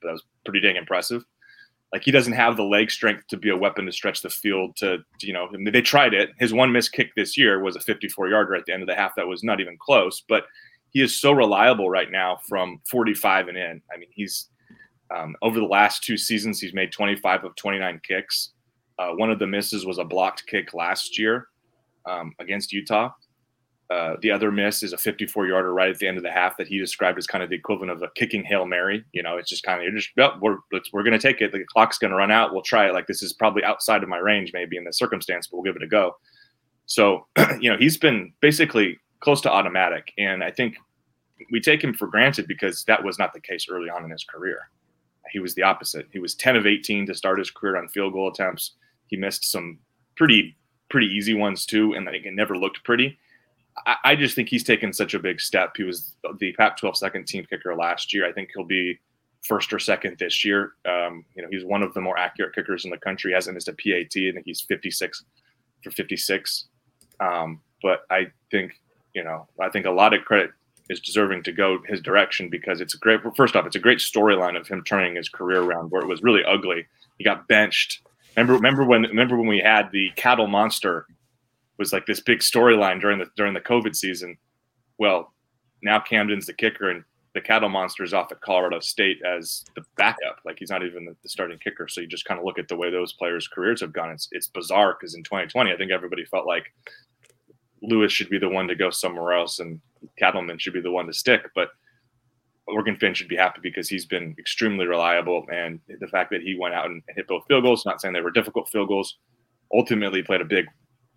[0.00, 1.24] but that was pretty dang impressive.
[1.92, 4.76] Like he doesn't have the leg strength to be a weapon to stretch the field.
[4.76, 6.30] To, to you know, I mean, they tried it.
[6.38, 8.94] His one missed kick this year was a 54 yarder at the end of the
[8.94, 9.14] half.
[9.16, 10.22] That was not even close.
[10.28, 10.46] But
[10.90, 13.82] he is so reliable right now from 45 and in.
[13.92, 14.48] I mean, he's
[15.14, 18.52] um, over the last two seasons, he's made 25 of 29 kicks.
[18.98, 21.48] Uh, one of the misses was a blocked kick last year
[22.06, 23.10] um, against Utah.
[23.88, 26.56] Uh, the other miss is a 54 yarder right at the end of the half
[26.56, 29.04] that he described as kind of the equivalent of a kicking hail mary.
[29.12, 30.58] You know, it's just kind of you're just we're
[30.92, 31.52] we're going to take it.
[31.52, 32.52] The clock's going to run out.
[32.52, 32.94] We'll try it.
[32.94, 35.76] Like this is probably outside of my range, maybe in this circumstance, but we'll give
[35.76, 36.16] it a go.
[36.86, 37.26] So,
[37.60, 40.76] you know, he's been basically close to automatic, and I think
[41.52, 44.24] we take him for granted because that was not the case early on in his
[44.24, 44.70] career.
[45.30, 46.06] He was the opposite.
[46.12, 48.72] He was 10 of 18 to start his career on field goal attempts.
[49.06, 49.78] He missed some
[50.16, 50.56] pretty
[50.88, 53.18] pretty easy ones too, and it never looked pretty.
[53.86, 55.72] I, I just think he's taken such a big step.
[55.76, 58.26] He was the Pac-12 second team kicker last year.
[58.26, 58.98] I think he'll be
[59.42, 60.72] first or second this year.
[60.88, 63.30] Um, you know, he's one of the more accurate kickers in the country.
[63.30, 64.12] He hasn't missed a PAT.
[64.16, 65.24] I think he's 56
[65.82, 66.68] for 56.
[67.20, 68.72] Um, but I think,
[69.14, 70.50] you know, I think a lot of credit
[70.88, 73.20] is deserving to go his direction because it's a great.
[73.36, 76.22] First off, it's a great storyline of him turning his career around where it was
[76.22, 76.86] really ugly.
[77.18, 78.05] He got benched.
[78.36, 81.06] Remember, remember when remember when we had the cattle monster
[81.78, 84.36] was like this big storyline during the during the COVID season.
[84.98, 85.32] Well,
[85.82, 89.82] now Camden's the kicker and the cattle monster is off at Colorado State as the
[89.96, 90.40] backup.
[90.46, 91.86] Like he's not even the, the starting kicker.
[91.86, 94.10] So you just kind of look at the way those players' careers have gone.
[94.10, 96.72] It's it's bizarre because in 2020, I think everybody felt like
[97.82, 99.80] Lewis should be the one to go somewhere else and
[100.20, 101.42] Katleman should be the one to stick.
[101.54, 101.68] But
[102.68, 105.46] Morgan Finn should be happy because he's been extremely reliable.
[105.52, 108.20] And the fact that he went out and hit both field goals, not saying they
[108.20, 109.18] were difficult field goals,
[109.72, 110.66] ultimately played a big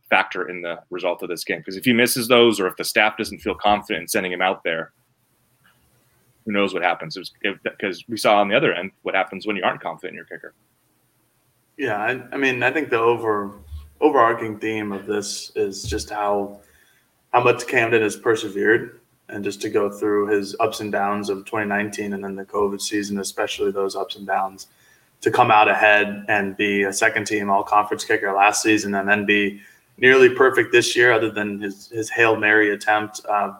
[0.09, 1.59] factor in the result of this game.
[1.59, 4.41] Because if he misses those or if the staff doesn't feel confident in sending him
[4.41, 4.91] out there,
[6.45, 7.17] who knows what happens?
[7.63, 10.25] Because we saw on the other end what happens when you aren't confident in your
[10.25, 10.53] kicker.
[11.77, 13.51] Yeah, I, I mean, I think the over
[14.01, 16.59] overarching theme of this is just how
[17.31, 18.98] how much Camden has persevered
[19.29, 22.81] and just to go through his ups and downs of 2019 and then the COVID
[22.81, 24.67] season, especially those ups and downs,
[25.21, 29.07] to come out ahead and be a second team all conference kicker last season and
[29.07, 29.61] then be
[29.97, 33.21] nearly perfect this year, other than his, his Hail Mary attempt.
[33.27, 33.53] Uh,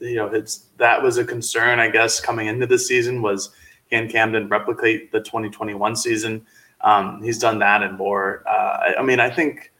[0.00, 3.50] you know, it's that was a concern, I guess, coming into the season was
[3.90, 6.46] can Camden replicate the 2021 season?
[6.82, 8.44] Um, he's done that and more.
[8.46, 9.72] Uh, I, I mean, I think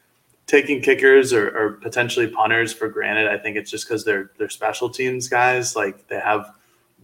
[0.48, 3.28] taking kickers or, or, potentially punters for granted.
[3.28, 5.76] I think it's just because they're they're special teams guys.
[5.76, 6.50] Like they have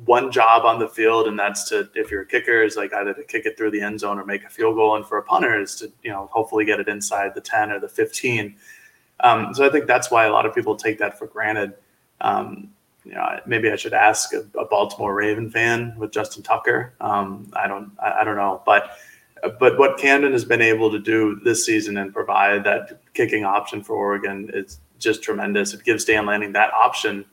[0.07, 3.15] one job on the field, and that's to if you're a kicker is like either
[3.15, 5.23] to kick it through the end zone or make a field goal, and for a
[5.23, 8.57] punter is to you know hopefully get it inside the ten or the fifteen.
[9.21, 11.75] Um, so I think that's why a lot of people take that for granted.
[12.21, 12.71] Um,
[13.05, 16.95] you know, maybe I should ask a, a, Baltimore Raven fan with Justin Tucker.
[17.03, 18.97] Um, I don't, I, I don't know, but
[19.59, 23.83] but what Camden has been able to do this season and provide that kicking option
[23.83, 25.75] for Oregon is just tremendous.
[25.75, 27.25] It gives Dan Lanning that option,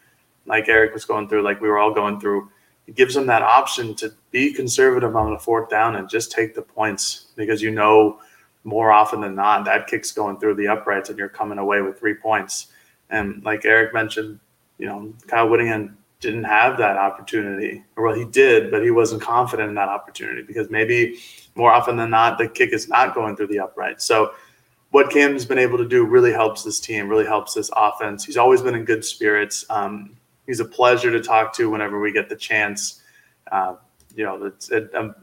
[0.45, 2.49] like Eric was going through, like we were all going through.
[2.87, 6.55] It gives him that option to be conservative on the fourth down and just take
[6.55, 8.19] the points because you know
[8.63, 11.97] more often than not that kick's going through the uprights and you're coming away with
[11.97, 12.67] three points.
[13.09, 14.39] And like Eric mentioned,
[14.77, 17.83] you know, Kyle Whittingham didn't have that opportunity.
[17.95, 21.19] Or well, he did, but he wasn't confident in that opportunity because maybe
[21.55, 24.01] more often than not, the kick is not going through the upright.
[24.01, 24.33] So
[24.91, 28.25] what Cam's been able to do really helps this team, really helps this offense.
[28.25, 29.65] He's always been in good spirits.
[29.69, 33.01] Um, he's a pleasure to talk to whenever we get the chance.
[33.51, 33.75] Uh,
[34.15, 35.15] you know, it, I'm,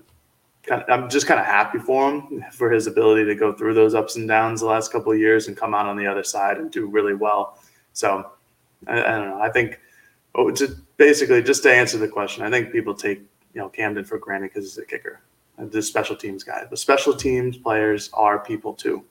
[0.63, 3.75] kind of, I'm just kind of happy for him for his ability to go through
[3.75, 6.25] those ups and downs the last couple of years and come out on the other
[6.25, 7.59] side and do really well.
[7.93, 8.31] So
[8.87, 9.41] I, I don't know.
[9.41, 9.81] I think
[10.35, 13.19] oh, to basically just to answer the question, I think people take
[13.55, 15.21] you know Camden for granted because he's a kicker
[15.59, 16.65] the special teams guy.
[16.71, 19.05] The special teams players are people too.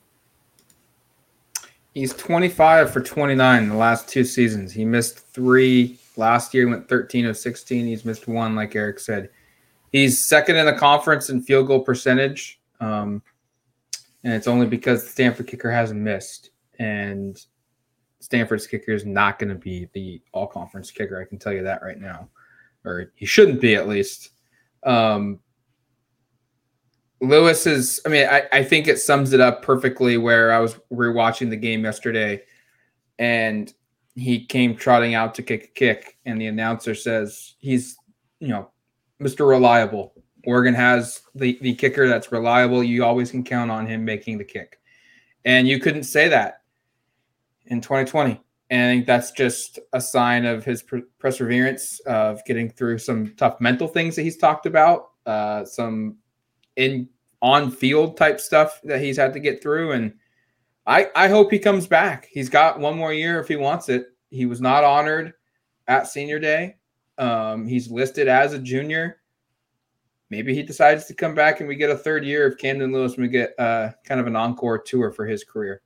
[1.94, 4.72] He's 25 for 29 in the last two seasons.
[4.72, 6.66] He missed three last year.
[6.66, 7.86] He went 13 of 16.
[7.86, 9.30] He's missed one, like Eric said.
[9.90, 13.22] He's second in the conference in field goal percentage, um,
[14.22, 16.50] and it's only because the Stanford kicker hasn't missed.
[16.78, 17.42] And
[18.20, 21.20] Stanford's kicker is not going to be the all conference kicker.
[21.20, 22.28] I can tell you that right now,
[22.84, 24.30] or he shouldn't be at least.
[24.84, 25.40] Um,
[27.20, 30.78] Lewis is, I mean, I, I think it sums it up perfectly where I was
[30.92, 32.42] rewatching the game yesterday
[33.18, 33.72] and
[34.18, 37.96] he came trotting out to kick a kick, and the announcer says he's,
[38.40, 38.70] you know,
[39.20, 39.48] Mr.
[39.48, 40.12] Reliable.
[40.44, 42.82] Oregon has the, the kicker that's reliable.
[42.82, 44.80] You always can count on him making the kick.
[45.44, 46.62] And you couldn't say that
[47.66, 48.40] in 2020.
[48.70, 50.84] And I think that's just a sign of his
[51.18, 56.16] perseverance of getting through some tough mental things that he's talked about, uh, some
[56.78, 57.08] in
[57.42, 59.92] on field type stuff that he's had to get through.
[59.92, 60.14] And
[60.86, 62.28] I I hope he comes back.
[62.30, 64.06] He's got one more year if he wants it.
[64.30, 65.34] He was not honored
[65.86, 66.76] at senior day.
[67.18, 69.20] Um, he's listed as a junior.
[70.30, 73.14] Maybe he decides to come back and we get a third year of Camden Lewis
[73.14, 75.82] and we get uh, kind of an encore tour for his career.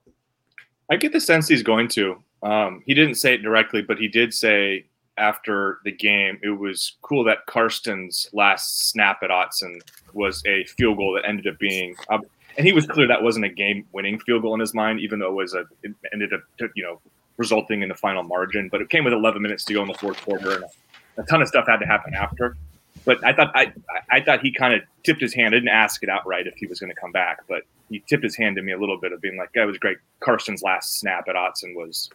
[0.91, 2.17] I get the sense he's going to.
[2.43, 4.87] Um, he didn't say it directly, but he did say
[5.19, 9.81] after the game it was cool that Karsten's last snap at Autzen
[10.15, 12.19] was a field goal that ended up being, uh,
[12.57, 15.29] and he was clear that wasn't a game-winning field goal in his mind, even though
[15.29, 16.43] it was a, it ended up,
[16.75, 17.01] you know,
[17.37, 18.69] resulting in the final margin.
[18.69, 21.25] But it came with 11 minutes to go in the fourth quarter, and a, a
[21.25, 22.57] ton of stuff had to happen after.
[23.05, 23.73] But I thought I,
[24.11, 25.55] I thought he kind of tipped his hand.
[25.55, 28.23] I didn't ask it outright if he was going to come back, but he tipped
[28.23, 30.99] his hand to me a little bit of being like, "That was great." Karsten's last
[30.99, 32.11] snap at Autzen was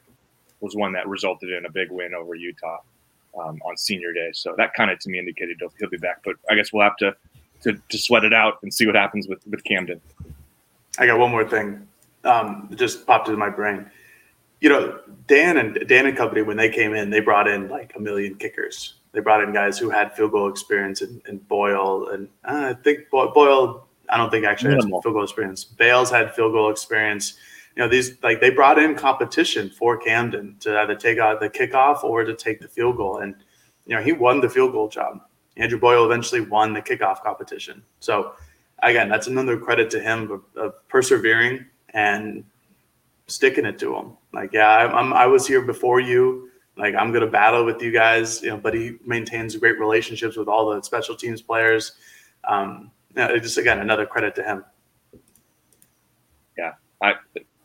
[0.60, 2.80] was one that resulted in a big win over Utah
[3.40, 4.30] um, on Senior Day.
[4.34, 6.22] So that kind of to me indicated he'll, he'll be back.
[6.24, 7.16] But I guess we'll have to,
[7.64, 10.02] to to sweat it out and see what happens with with Camden.
[11.00, 11.88] I got one more thing.
[12.24, 13.90] Um, just popped into my brain.
[14.60, 17.94] You know, Dan and Dan and company when they came in, they brought in like
[17.96, 22.10] a million kickers they brought in guys who had field goal experience and, and Boyle
[22.10, 23.88] and uh, I think Boyle.
[24.10, 25.64] I don't think actually had field goal experience.
[25.66, 27.38] Bales had field goal experience.
[27.78, 31.48] You know these like they brought in competition for Camden to either take out the
[31.48, 33.36] kickoff or to take the field goal, and
[33.86, 35.22] you know he won the field goal job.
[35.58, 37.84] Andrew Boyle eventually won the kickoff competition.
[38.00, 38.34] So
[38.82, 42.44] again, that's another credit to him of, of persevering and
[43.28, 44.18] sticking it to him.
[44.34, 46.50] Like, yeah, I'm, I was here before you.
[46.78, 50.36] Like I'm going to battle with you guys, you know, but he maintains great relationships
[50.36, 51.92] with all the special teams players.
[52.44, 54.66] Um, you know, just again, another credit to him.
[56.58, 56.74] Yeah,
[57.04, 57.14] I,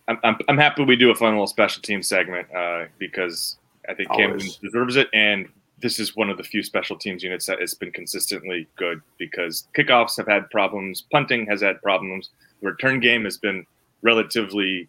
[0.09, 3.57] I'm, I'm happy we do a fun little special team segment uh, because
[3.88, 4.26] I think Always.
[4.26, 5.48] Camden deserves it, and
[5.80, 9.66] this is one of the few special teams units that has been consistently good because
[9.76, 12.30] kickoffs have had problems, punting has had problems,
[12.61, 13.66] the return game has been
[14.03, 14.88] relatively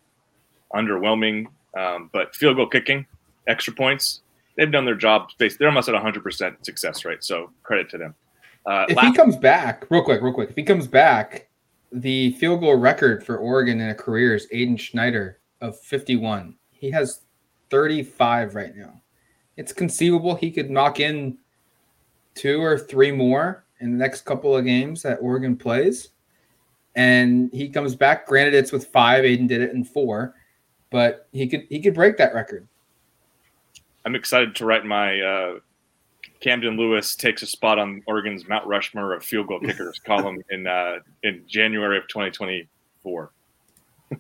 [0.74, 1.48] underwhelming,
[1.78, 3.06] um, but field goal kicking
[3.48, 4.22] extra points.
[4.56, 5.30] They've done their job.
[5.40, 7.24] They're almost at 100% success rate.
[7.24, 8.16] So credit to them.
[8.66, 11.48] Uh, if last- he comes back, real quick, real quick, if he comes back,
[11.94, 16.56] the field goal record for Oregon in a career is Aidan Schneider of 51.
[16.72, 17.22] He has
[17.70, 19.02] 35 right now.
[19.58, 21.38] It's conceivable he could knock in
[22.34, 26.10] two or three more in the next couple of games that Oregon plays.
[26.96, 28.28] And he comes back.
[28.28, 29.24] Granted, it's with five.
[29.24, 30.36] Aidan did it in four,
[30.90, 32.68] but he could he could break that record.
[34.06, 35.60] I'm excited to write my uh,
[36.40, 40.68] Camden Lewis takes a spot on Oregon's Mount Rushmore of field goal kickers column in
[40.68, 43.32] uh, in January of 2024.
[44.12, 44.20] no,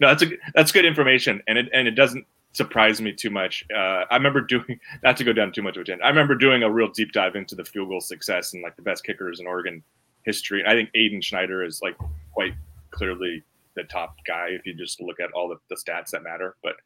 [0.00, 3.64] that's a that's good information, and it and it doesn't surprise me too much.
[3.74, 6.04] Uh, I remember doing not to go down too much of a tangent.
[6.04, 8.82] I remember doing a real deep dive into the field goal success and like the
[8.82, 9.82] best kickers in Oregon
[10.24, 10.64] history.
[10.66, 11.96] I think Aidan Schneider is like
[12.32, 12.54] quite
[12.90, 13.42] clearly
[13.74, 16.56] the top guy if you just look at all the, the stats that matter.
[16.62, 16.76] But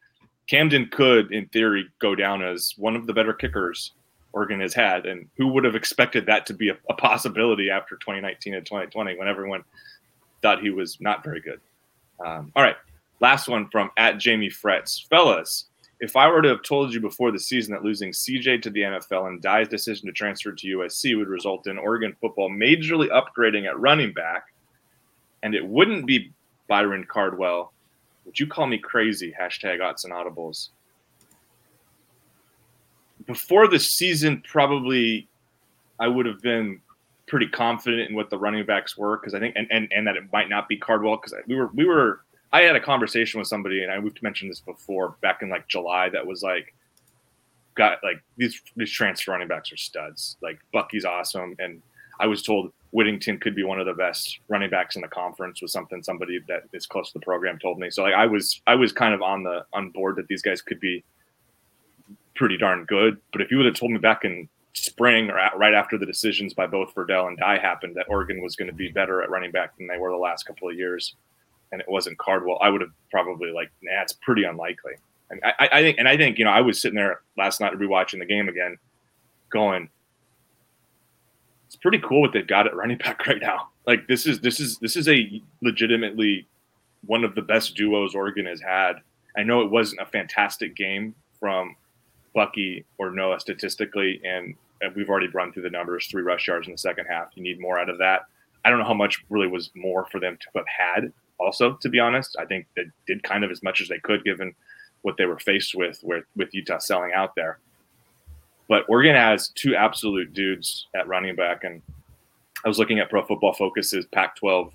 [0.50, 3.92] Camden could, in theory, go down as one of the better kickers
[4.32, 5.06] Oregon has had.
[5.06, 9.16] And who would have expected that to be a, a possibility after 2019 and 2020
[9.16, 9.62] when everyone
[10.42, 11.60] thought he was not very good?
[12.24, 12.74] Um, all right.
[13.20, 15.06] Last one from at Jamie Fretz.
[15.08, 15.66] Fellas,
[16.00, 18.80] if I were to have told you before the season that losing CJ to the
[18.80, 23.68] NFL and Dye's decision to transfer to USC would result in Oregon football majorly upgrading
[23.68, 24.46] at running back,
[25.44, 26.32] and it wouldn't be
[26.66, 27.72] Byron Cardwell,
[28.24, 29.34] would you call me crazy?
[29.38, 30.68] Hashtag Autzen Audibles.
[33.26, 35.28] Before the season, probably
[35.98, 36.80] I would have been
[37.26, 40.16] pretty confident in what the running backs were because I think and, and and that
[40.16, 43.46] it might not be Cardwell because we were we were I had a conversation with
[43.46, 46.74] somebody and I we've mentioned this before back in like July that was like
[47.76, 51.80] got like these these transfer running backs are studs like Bucky's awesome and
[52.18, 55.62] I was told Whittington could be one of the best running backs in the conference
[55.62, 57.90] was something somebody that is close to the program told me.
[57.90, 60.60] So like I was I was kind of on the on board that these guys
[60.60, 61.04] could be
[62.34, 63.18] pretty darn good.
[63.32, 66.06] But if you would have told me back in spring or at, right after the
[66.06, 69.30] decisions by both Verdell and Dye happened that Oregon was going to be better at
[69.30, 71.14] running back than they were the last couple of years,
[71.72, 74.92] and it wasn't Cardwell, I would have probably like, nah, it's pretty unlikely.
[75.30, 77.72] And I, I think, and I think, you know, I was sitting there last night
[77.74, 78.76] rewatching the game again,
[79.50, 79.88] going,
[81.80, 83.68] pretty cool what they've got at running back right now.
[83.86, 86.46] Like this is this is this is a legitimately
[87.06, 88.94] one of the best duos Oregon has had.
[89.36, 91.76] I know it wasn't a fantastic game from
[92.34, 94.54] Bucky or Noah statistically, and,
[94.94, 97.28] we've already run through the numbers: three rush yards in the second half.
[97.34, 98.22] You need more out of that.
[98.64, 101.12] I don't know how much really was more for them to have had.
[101.38, 104.24] Also, to be honest, I think they did kind of as much as they could
[104.24, 104.54] given
[105.02, 107.58] what they were faced with, with with Utah selling out there.
[108.70, 111.82] But Oregon has two absolute dudes at running back, and
[112.64, 114.70] I was looking at Pro Football Focus's Pac-12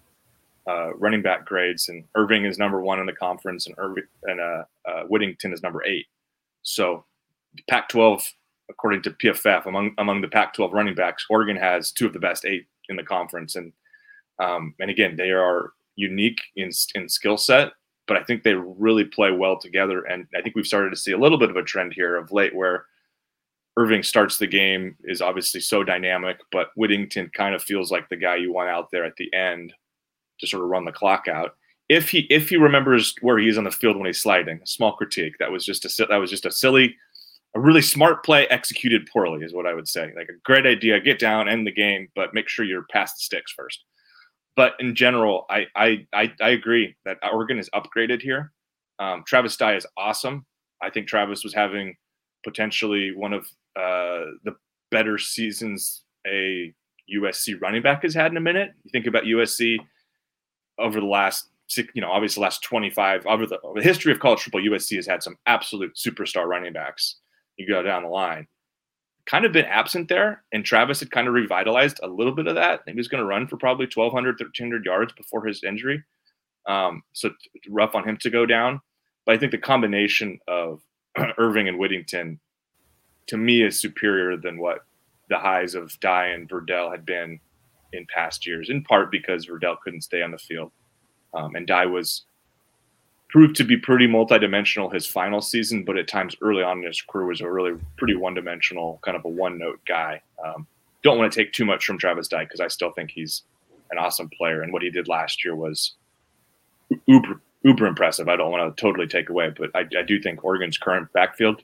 [0.67, 4.41] uh, running back grades, and Irving is number one in the conference, and Irving and
[4.41, 6.07] uh, uh, Whittington is number eight.
[6.61, 7.05] So
[7.69, 8.21] Pac-12,
[8.69, 12.43] according to PFF, among among the Pac-12 running backs, Oregon has two of the best
[12.43, 13.71] eight in the conference, and
[14.39, 17.71] um, and again, they are unique in in skill set,
[18.09, 20.01] but I think they really play well together.
[20.01, 22.33] And I think we've started to see a little bit of a trend here of
[22.33, 22.87] late where
[23.77, 28.15] Irving starts the game is obviously so dynamic, but Whittington kind of feels like the
[28.15, 29.73] guy you want out there at the end
[30.39, 31.55] to sort of run the clock out.
[31.89, 34.67] If he if he remembers where he is on the field when he's sliding, a
[34.67, 35.35] small critique.
[35.39, 36.95] That was just a that was just a silly,
[37.55, 40.11] a really smart play executed poorly is what I would say.
[40.15, 43.23] Like a great idea, get down, end the game, but make sure you're past the
[43.23, 43.83] sticks first.
[44.55, 48.51] But in general, I I I, I agree that Oregon is upgraded here.
[48.99, 50.45] Um, Travis Dye is awesome.
[50.81, 51.95] I think Travis was having
[52.45, 54.55] potentially one of uh, the
[54.91, 56.73] better seasons a
[57.13, 58.71] USC running back has had in a minute.
[58.83, 59.79] You think about USC
[60.79, 64.19] over the last, you know, obviously the last 25, over the, over the history of
[64.19, 67.17] college football, USC has had some absolute superstar running backs.
[67.57, 68.47] You go down the line.
[69.25, 72.55] Kind of been absent there, and Travis had kind of revitalized a little bit of
[72.55, 72.81] that.
[72.85, 76.03] He was going to run for probably 1,200, 1,300 yards before his injury.
[76.67, 77.31] Um, so
[77.69, 78.81] rough on him to go down.
[79.25, 80.81] But I think the combination of
[81.37, 82.39] Irving and Whittington
[83.27, 84.85] to me is superior than what
[85.29, 87.39] the highs of Dye and Verdell had been
[87.93, 90.71] in past years, in part because Verdell couldn't stay on the field.
[91.33, 92.25] Um, and Dye was
[93.29, 97.01] proved to be pretty multidimensional his final season, but at times early on in his
[97.01, 100.21] career was a really pretty one-dimensional, kind of a one-note guy.
[100.43, 100.67] Um,
[101.03, 103.43] don't want to take too much from Travis Dye because I still think he's
[103.91, 105.95] an awesome player, and what he did last year was
[107.07, 108.29] uber uber impressive.
[108.29, 111.61] I don't want to totally take away, but I, I do think Oregon's current backfield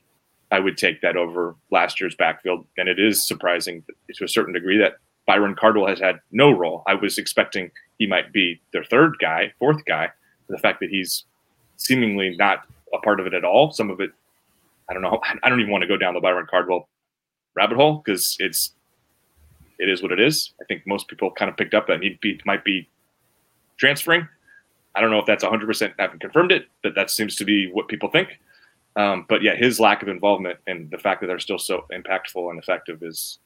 [0.52, 2.66] I would take that over last year's backfield.
[2.78, 3.84] And it is surprising
[4.14, 6.84] to a certain degree that Byron Cardwell has had no role.
[6.88, 10.10] I was expecting he might be their third guy, fourth guy.
[10.50, 11.24] The fact that he's
[11.78, 13.72] seemingly not a part of it at all.
[13.72, 14.12] Some of it,
[14.90, 15.22] I don't know.
[15.44, 16.90] I don't even want to go down the Byron Cardwell
[17.56, 18.74] rabbit hole because it's
[19.80, 20.54] it is what it is.
[20.62, 22.90] I think most people kind of picked up that he might be
[23.78, 24.28] transferring.
[24.96, 27.72] I don't know if that's 100% I haven't confirmed it, but that seems to be
[27.72, 28.40] what people think.
[28.96, 32.50] Um, but yeah, his lack of involvement and the fact that they're still so impactful
[32.50, 33.40] and effective is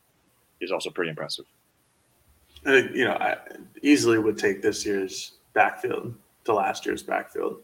[0.62, 1.46] is also pretty impressive.
[2.66, 3.38] I you know, I
[3.84, 6.16] easily would take this year's backfield
[6.46, 7.58] to last year's backfield.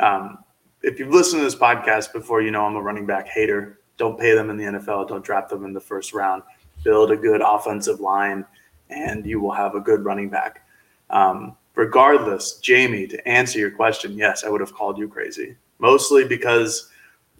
[0.00, 0.38] Um,
[0.82, 3.78] if you've listened to this podcast before, you know I'm a running back hater.
[3.96, 5.08] Don't pay them in the NFL.
[5.08, 6.42] Don't draft them in the first round.
[6.82, 8.44] Build a good offensive line,
[8.88, 10.66] and you will have a good running back.
[11.10, 15.56] Um, regardless, Jamie, to answer your question, yes, I would have called you crazy.
[15.78, 16.90] Mostly because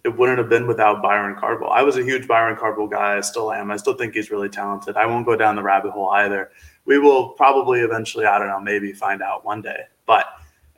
[0.04, 1.70] it wouldn't have been without Byron Cardwell.
[1.70, 3.16] I was a huge Byron Cardwell guy.
[3.16, 3.70] I still am.
[3.70, 4.96] I still think he's really talented.
[4.96, 6.50] I won't go down the rabbit hole either.
[6.86, 9.84] We will probably eventually, I don't know, maybe find out one day.
[10.06, 10.26] But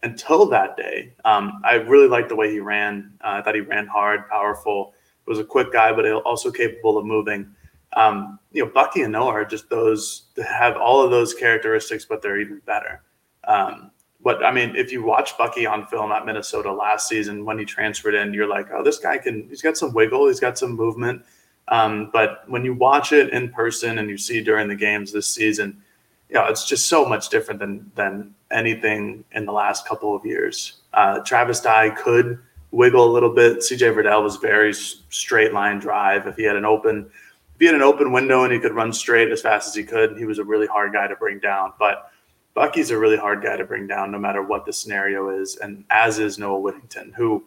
[0.03, 3.13] until that day, um, I really liked the way he ran.
[3.23, 4.95] Uh, I thought he ran hard, powerful.
[5.27, 7.55] Was a quick guy, but also capable of moving.
[7.93, 12.21] Um, you know, Bucky and Noah are just those have all of those characteristics, but
[12.21, 13.03] they're even better.
[13.45, 13.91] Um,
[14.23, 17.65] but I mean, if you watch Bucky on film at Minnesota last season when he
[17.65, 20.73] transferred in, you're like, oh, this guy can, he's got some wiggle, he's got some
[20.73, 21.25] movement.
[21.69, 25.29] Um, but when you watch it in person and you see during the games this
[25.29, 25.83] season,
[26.29, 30.25] you know, it's just so much different than than anything in the last couple of
[30.25, 30.81] years.
[30.95, 32.39] Uh, Travis Dye could
[32.71, 33.59] wiggle a little bit.
[33.59, 36.27] CJ Verdell was very straight line drive.
[36.27, 37.11] If he had an open,
[37.55, 39.85] if he had an open window and he could run straight as fast as he
[39.85, 41.75] could, he was a really hard guy to bring down.
[41.79, 42.11] But
[42.55, 45.85] Bucky's a really hard guy to bring down no matter what the scenario is, and
[45.91, 47.45] as is Noah Whittington, who,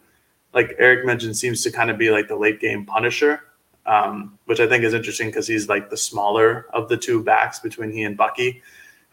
[0.52, 3.42] like Eric mentioned, seems to kind of be like the late game punisher,
[3.86, 7.60] um, which I think is interesting because he's like the smaller of the two backs
[7.60, 8.62] between he and Bucky.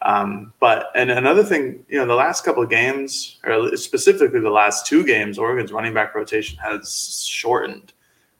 [0.02, 4.50] Um, but and another thing, you know, the last couple of games, or specifically the
[4.50, 7.92] last two games, Oregon's running back rotation has shortened.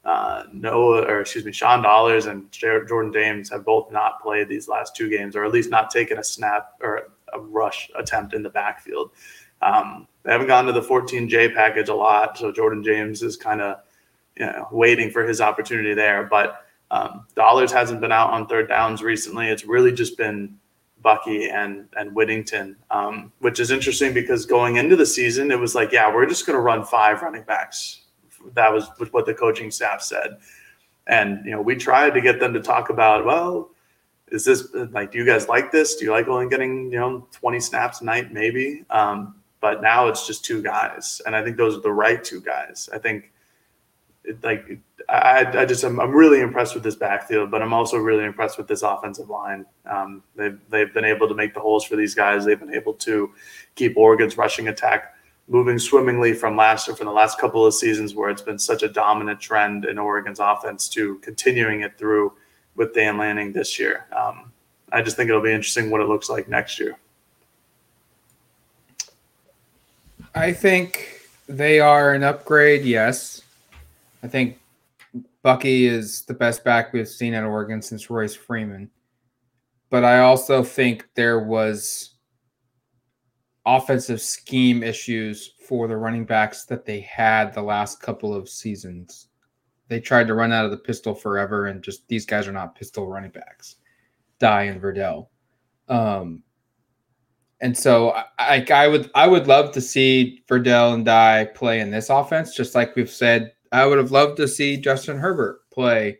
[0.04, 4.68] Uh, Noah, or excuse me, Sean Dollars and Jordan James have both not played these
[4.68, 8.42] last two games, or at least not taken a snap or a rush attempt in
[8.42, 9.10] the backfield.
[9.62, 13.60] Um, they haven't gone to the 14J package a lot, so Jordan James is kind
[13.60, 13.78] of
[14.36, 16.24] you know waiting for his opportunity there.
[16.24, 19.48] But um, Dollars hasn't been out on third downs recently.
[19.48, 20.58] It's really just been
[21.02, 25.74] Bucky and and Whittington, um, which is interesting because going into the season, it was
[25.74, 28.00] like, yeah, we're just going to run five running backs.
[28.54, 30.38] That was what the coaching staff said,
[31.06, 33.70] and you know we tried to get them to talk about, well,
[34.34, 35.96] is this like do you guys like this?
[35.96, 38.32] Do you like only getting you know 20 snaps a night?
[38.32, 38.84] Maybe.
[38.90, 42.40] Um, but now it's just two guys and i think those are the right two
[42.42, 42.90] guys.
[42.92, 43.32] I think
[44.22, 44.78] it, like
[45.08, 48.58] I, I just I'm, I'm really impressed with this backfield but i'm also really impressed
[48.58, 49.64] with this offensive line.
[49.86, 52.44] Um, they've, they've been able to make the holes for these guys.
[52.44, 53.32] They've been able to
[53.74, 55.14] keep oregon's rushing attack
[55.48, 58.82] moving swimmingly from last or from the last couple of seasons where it's been such
[58.82, 62.32] a dominant trend in oregon's offense to continuing it through
[62.76, 64.06] with Dan Lanning this year.
[64.16, 64.52] Um,
[64.92, 66.96] I just think it'll be interesting what it looks like next year.
[70.34, 73.42] I think They are an upgrade, yes.
[74.22, 74.58] I think
[75.42, 78.90] Bucky is the best back we've seen at Oregon since Royce Freeman.
[79.90, 82.14] But I also think there was
[83.66, 89.28] offensive scheme issues for the running backs that they had the last couple of seasons.
[89.88, 92.74] They tried to run out of the pistol forever, and just these guys are not
[92.74, 93.76] pistol running backs,
[94.38, 95.28] Dye and Verdell.
[95.88, 96.42] Um,
[97.60, 101.80] and so I, I, I would I would love to see Verdell and Dye play
[101.80, 103.52] in this offense, just like we've said.
[103.72, 106.18] I would have loved to see Justin Herbert play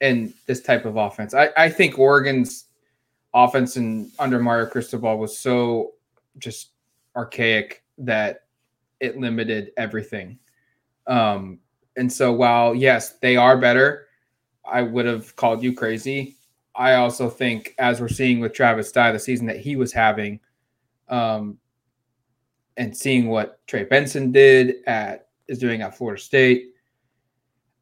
[0.00, 1.34] in this type of offense.
[1.34, 2.66] I, I think Oregon's
[3.32, 5.92] offense and under Mario Cristobal was so
[6.38, 6.70] just
[7.16, 8.42] archaic that
[9.00, 10.38] it limited everything.
[11.06, 11.58] Um,
[11.96, 14.06] and so while yes, they are better,
[14.64, 16.36] I would have called you crazy.
[16.74, 20.40] I also think, as we're seeing with Travis Dye, the season that he was having,
[21.08, 21.58] um,
[22.76, 26.70] and seeing what Trey Benson did at is doing at Florida State,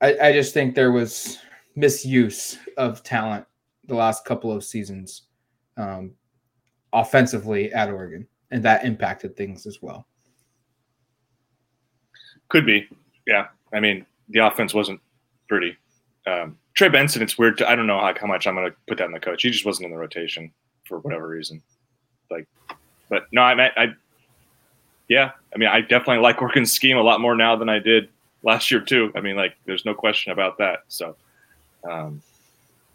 [0.03, 1.39] I, I just think there was
[1.75, 3.47] misuse of talent
[3.87, 5.23] the last couple of seasons,
[5.77, 6.13] um,
[6.93, 10.07] offensively at Oregon, and that impacted things as well.
[12.49, 12.87] Could be,
[13.27, 13.47] yeah.
[13.73, 15.01] I mean, the offense wasn't
[15.49, 15.77] pretty.
[16.27, 17.59] Um, Trey Benson, it's weird.
[17.59, 19.43] To, I don't know how, how much I'm going to put that in the coach.
[19.43, 20.53] He just wasn't in the rotation
[20.85, 21.63] for whatever reason.
[22.31, 22.47] Like,
[23.09, 23.95] but no, I, I,
[25.09, 25.33] yeah.
[25.55, 28.09] I mean, I definitely like Oregon's scheme a lot more now than I did
[28.43, 29.13] last year too.
[29.15, 30.81] I mean, like, there's no question about that.
[30.89, 31.17] So,
[31.91, 32.23] um,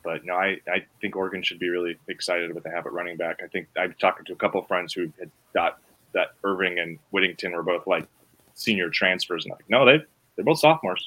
[0.03, 3.41] but no, I, I think Oregon should be really excited about the habit running back.
[3.43, 5.79] I think I'm talking to a couple of friends who had thought
[6.13, 8.07] that Irving and Whittington were both like
[8.55, 10.03] senior transfers, and like, no, they
[10.37, 11.05] they're both sophomores.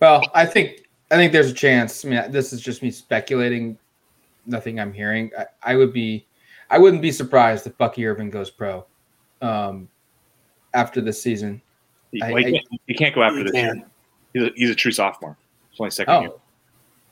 [0.00, 2.04] Well, I think I think there's a chance.
[2.04, 3.76] I mean, this is just me speculating.
[4.46, 5.30] Nothing I'm hearing.
[5.38, 6.26] I, I would be,
[6.70, 8.84] I wouldn't be surprised if Bucky Irving goes pro,
[9.42, 9.88] um,
[10.74, 11.60] after this season.
[12.10, 13.52] He, I- well, he, I- can't, he can't go after He this.
[13.52, 13.76] can't.
[13.78, 13.86] year.
[14.32, 15.36] He's a, he's a true sophomore.
[15.70, 16.30] It's only second year.
[16.34, 16.40] Oh,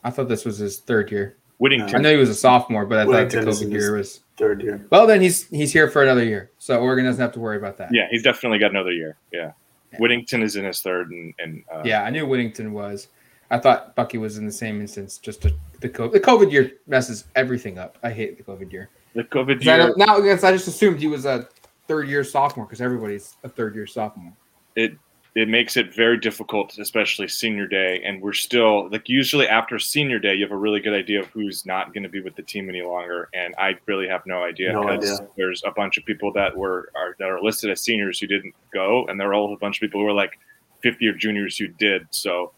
[0.03, 1.37] I thought this was his third year.
[1.63, 4.21] I know he was a sophomore, but I thought the Whittington COVID year was.
[4.39, 4.87] Third year.
[4.91, 7.77] Well, then he's he's here for another year, so Oregon doesn't have to worry about
[7.77, 7.91] that.
[7.93, 9.19] Yeah, he's definitely got another year.
[9.31, 9.53] Yeah.
[9.93, 9.99] Yeah.
[9.99, 13.09] Whittington is in his third, and, and uh, Yeah, I knew Whittington was.
[13.51, 15.19] I thought Bucky was in the same instance.
[15.19, 17.99] Just to, the COVID, the COVID year messes everything up.
[18.03, 18.91] I hate the COVID year.
[19.15, 19.79] the COVID year.
[19.79, 21.49] don't, now, I guess I just assumed he was a
[21.89, 24.33] third year sophomore because everybody's a third year sophomore.
[24.77, 24.93] it
[25.37, 28.03] it makes it very difficult, especially senior day.
[28.05, 31.27] And we're still like usually after senior day, you have a really good idea of
[31.29, 33.29] who's not going to be with the team any longer.
[33.33, 35.29] And I really have no idea because idea.
[35.37, 38.55] there's a bunch of people that were are, that are listed as seniors who didn't
[38.73, 40.39] go, and there are all a bunch of people who are like
[40.83, 42.07] fifth year juniors who did.
[42.11, 42.51] So,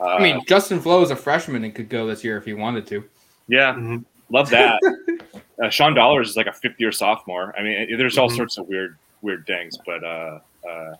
[0.00, 2.54] uh, I mean, Justin Flowe is a freshman and could go this year if he
[2.54, 3.04] wanted to.
[3.48, 4.04] yeah, Mhm.
[4.30, 4.80] love that.
[5.62, 7.54] uh, Sean Dollars is like a fifth year sophomore.
[7.58, 8.36] I mean, there's all Mhm.
[8.36, 10.38] sorts of weird weird things, but uh,
[10.68, 10.94] uh,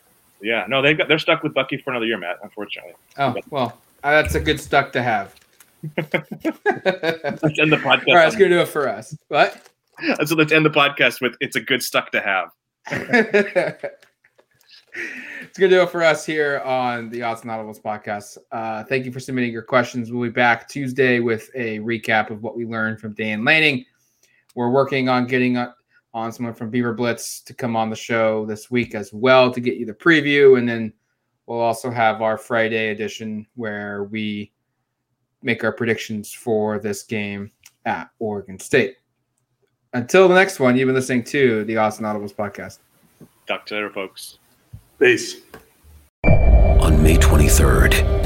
[0.46, 2.36] yeah, no, they've got they're stuck with Bucky for another year, Matt.
[2.42, 2.92] Unfortunately.
[3.18, 5.34] Oh well, uh, that's a good stuck to have.
[5.96, 8.14] Let's end the podcast.
[8.14, 9.16] right, that's gonna do it for us.
[9.26, 9.68] What?
[10.24, 12.50] so let's end the podcast with "It's a good stuck to have."
[14.94, 18.38] it's gonna do it for us here on the Autzen Audibles podcast.
[18.52, 20.12] Uh, thank you for submitting your questions.
[20.12, 23.84] We'll be back Tuesday with a recap of what we learned from Dan Lanning.
[24.54, 25.56] We're working on getting
[26.14, 29.50] on on someone from Beaver Blitz to come on the show this week as well
[29.52, 30.92] to get you the preview, and then
[31.46, 34.52] we'll also have our Friday edition where we
[35.42, 37.50] make our predictions for this game
[37.84, 38.96] at Oregon State.
[39.92, 42.78] Until the next one, you've been listening to the Autzen Audibles podcast.
[43.46, 44.38] Talk to you later, folks.
[44.98, 45.36] Peace.
[46.24, 48.25] On May 23rd,